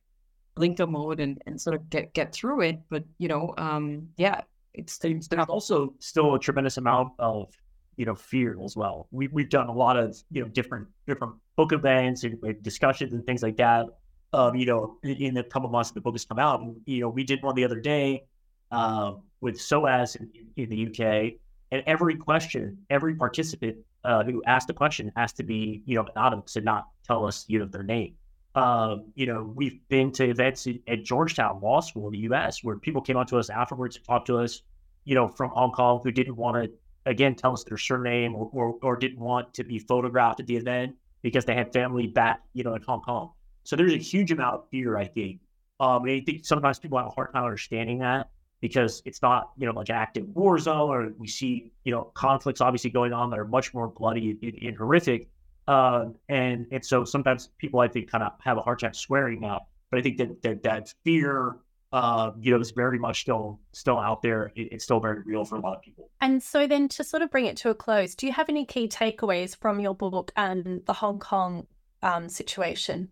[0.56, 2.80] blinker mode and, and sort of get get through it.
[2.88, 4.40] But you know, um, yeah,
[4.74, 7.52] it's there's also still a tremendous amount of
[7.96, 9.08] you know fear as well.
[9.10, 13.12] We we've done a lot of you know different different book events and, and discussions
[13.12, 13.86] and things like that.
[14.32, 17.08] Um, you know, in, the couple months the book has come out, and, you know,
[17.08, 18.24] we did one the other day
[18.70, 21.34] uh, with SOAS in, in, the UK,
[21.72, 26.06] and every question, every participant uh, who asked a question has to be you know
[26.14, 28.14] anonymous and not tell us you know their name.
[28.54, 32.64] Um, you know, we've been to events at Georgetown Law School in the U.S.
[32.64, 34.62] where people came up to us afterwards and talked to us,
[35.04, 36.70] you know, from Hong Kong who didn't want to
[37.06, 40.56] again tell us their surname or, or, or didn't want to be photographed at the
[40.56, 43.30] event because they had family back, you know, in Hong Kong.
[43.64, 45.40] So there's a huge amount of fear, I think.
[45.80, 48.28] Um, and I think sometimes people have a hard time understanding that
[48.60, 52.04] because it's not, you know, like an active war zone or we see, you know,
[52.14, 55.28] conflicts obviously going on that are much more bloody and, and horrific.
[55.66, 59.40] Uh, and and so sometimes people I think kind of have a hard time swearing
[59.40, 61.56] now, but I think that that, that fear,
[61.92, 64.52] uh, you know, is very much still still out there.
[64.56, 66.10] It, it's still very real for a lot of people.
[66.20, 68.66] And so then to sort of bring it to a close, do you have any
[68.66, 71.66] key takeaways from your book and the Hong Kong
[72.02, 73.08] um, situation?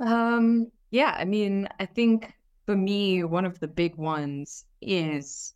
[0.00, 2.32] Um, yeah, I mean, I think
[2.66, 5.54] for me, one of the big ones is,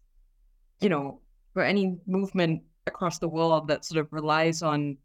[0.81, 1.21] you know,
[1.53, 4.97] for any movement across the world that sort of relies on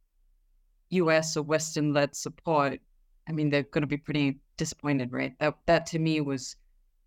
[0.90, 2.80] US or Western led support,
[3.28, 5.34] I mean, they're going to be pretty disappointed, right?
[5.40, 6.56] That that to me was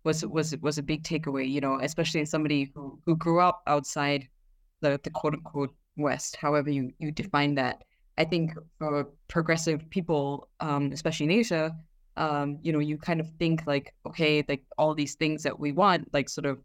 [0.03, 3.63] was was was a big takeaway, you know, especially as somebody who, who grew up
[3.67, 4.27] outside
[4.81, 7.83] the, the quote unquote West, however you, you define that.
[8.17, 11.75] I think for progressive people, um, especially in Asia,
[12.19, 15.71] um, you know, you kind of think like, okay, like all these things that we
[15.71, 16.59] want, like sort of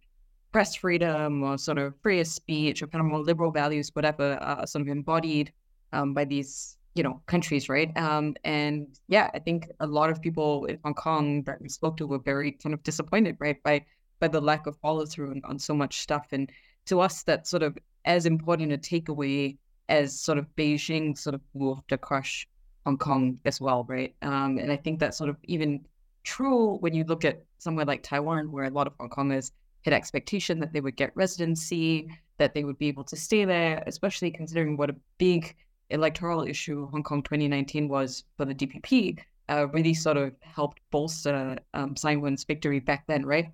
[0.53, 4.67] press freedom or sort of freer speech or kind of more liberal values, whatever, uh,
[4.67, 5.53] sort of embodied
[5.93, 7.91] um, by these you know countries right?
[7.97, 11.97] Um and yeah i think a lot of people in hong kong that we spoke
[11.97, 13.85] to were very kind of disappointed right by
[14.21, 16.29] by the lack of follow through on, on so much stuff.
[16.33, 16.51] And
[16.87, 19.57] to us that's sort of as important a takeaway
[19.89, 22.47] as sort of beijing sort of moved to crush
[22.85, 25.85] hong kong as well right um and i think that's sort of even
[26.23, 29.53] true when you look at somewhere like taiwan where a lot of hong kongers
[29.85, 32.09] had expectation that they would get residency
[32.39, 35.55] that they would be able to stay there especially considering what a big
[35.91, 39.19] electoral issue Hong Kong 2019 was for the DPP
[39.49, 43.53] uh, really sort of helped bolster um, Tsai Ing-wen's victory back then, right?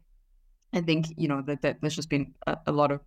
[0.73, 3.01] I think you know that, that there's just been a, a lot of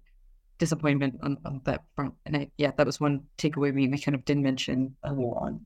[0.58, 4.16] disappointment on, on, that front, and I, yeah, that was one takeaway we, we kind
[4.16, 5.66] of didn't mention on.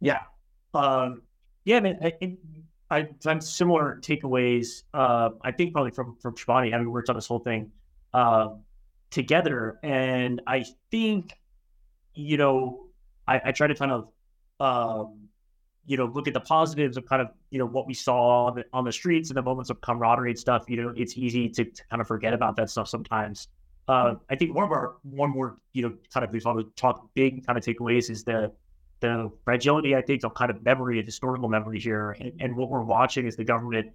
[0.00, 0.20] Yeah,
[0.74, 1.22] um,
[1.64, 2.36] yeah, I mean, I,
[2.90, 4.84] I, I'm similar takeaways.
[4.94, 7.72] Uh, I think probably from from Shibani having worked on this whole thing
[8.14, 8.50] uh,
[9.10, 11.34] together, and I think
[12.18, 12.86] you know,
[13.28, 14.08] I, I try to kind of,
[14.58, 15.28] um,
[15.86, 18.56] you know, look at the positives of kind of, you know, what we saw on
[18.56, 20.64] the, on the streets and the moments of camaraderie and stuff.
[20.68, 23.46] You know, it's easy to, to kind of forget about that stuff sometimes.
[23.86, 26.64] Uh, I think one of our one more, you know, kind of we want to
[26.74, 28.52] talk big kind of takeaways is the
[29.00, 32.16] the fragility, I think, of kind of memory and historical memory here.
[32.20, 33.92] And, and what we're watching is the government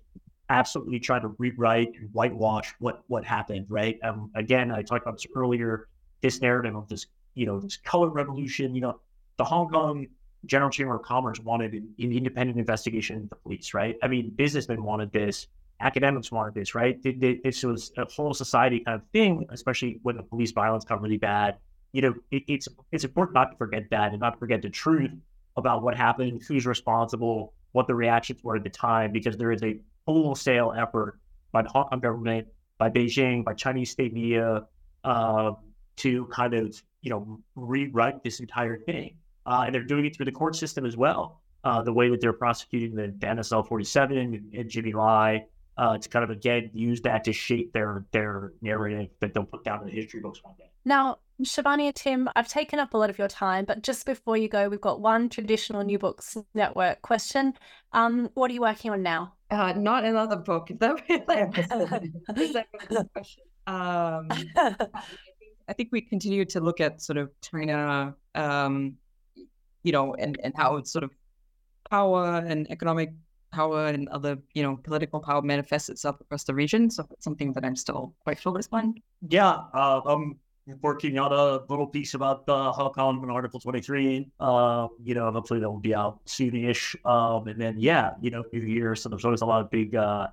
[0.49, 3.65] absolutely trying to rewrite and whitewash what what happened.
[3.69, 3.97] Right.
[4.03, 5.87] Um, again, I talked about this earlier.
[6.21, 8.75] This narrative of this you know, this color revolution.
[8.75, 8.99] You know,
[9.37, 10.07] the Hong Kong
[10.45, 13.95] General Chamber of Commerce wanted an, an independent investigation into the police, right?
[14.03, 15.47] I mean, businessmen wanted this,
[15.79, 16.99] academics wanted this, right?
[17.03, 21.17] This was a whole society kind of thing, especially when the police violence got really
[21.17, 21.57] bad.
[21.93, 25.11] You know, it, it's it's important not to forget that and not forget the truth
[25.55, 29.63] about what happened, who's responsible, what the reactions were at the time, because there is
[29.63, 31.19] a wholesale effort
[31.51, 34.65] by the Hong Kong government, by Beijing, by Chinese state media,
[35.03, 35.51] uh,
[35.97, 39.15] to kind of you know, rewrite this entire thing.
[39.45, 41.41] Uh, and they're doing it through the court system as well.
[41.65, 45.45] Uh, the way that they're prosecuting the, the NSL 47 and, and Jimmy Lai
[45.77, 49.63] uh, to kind of again use that to shape their their narrative that they'll put
[49.63, 50.69] down in the history books one day.
[50.83, 54.37] Now, Shibani and Tim, I've taken up a lot of your time, but just before
[54.37, 57.53] you go, we've got one traditional New Books Network question.
[57.91, 59.33] Um, what are you working on now?
[59.49, 60.71] Uh, not another book.
[60.71, 63.43] Is that, is that question?
[63.67, 64.27] Um,
[65.67, 68.95] I think we continue to look at sort of China, um,
[69.83, 71.11] you know, and, and how it's sort of
[71.89, 73.13] power and economic
[73.51, 76.89] power and other, you know, political power manifests itself across the region.
[76.89, 78.95] So it's something that I'm still quite focused on.
[79.29, 80.39] Yeah, uh, I'm
[80.81, 84.29] working on a little piece about the Hong Kong and Article 23.
[84.39, 86.95] Uh, you know, hopefully that will be out soonish.
[87.05, 88.95] Um, and then, yeah, you know, new year.
[88.95, 90.27] So there's always a lot of big, uh,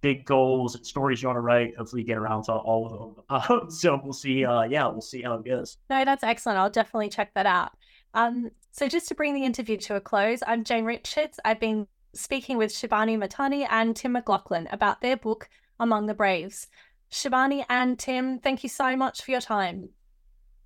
[0.00, 1.76] big goals and stories you want to write.
[1.76, 3.24] Hopefully, get around to all of them.
[3.30, 4.44] Uh, so we'll see.
[4.44, 5.78] Uh, yeah, we'll see how it goes.
[5.88, 6.58] No, that's excellent.
[6.58, 7.70] I'll definitely check that out.
[8.14, 11.38] Um, so just to bring the interview to a close, I'm Jane Richards.
[11.44, 15.48] I've been speaking with Shibani Mahtani and Tim McLaughlin about their book,
[15.78, 16.66] Among the Braves.
[17.10, 19.90] Shibani and Tim, thank you so much for your time.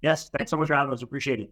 [0.03, 1.03] Yes, thanks so much for having us.
[1.03, 1.51] Appreciate it.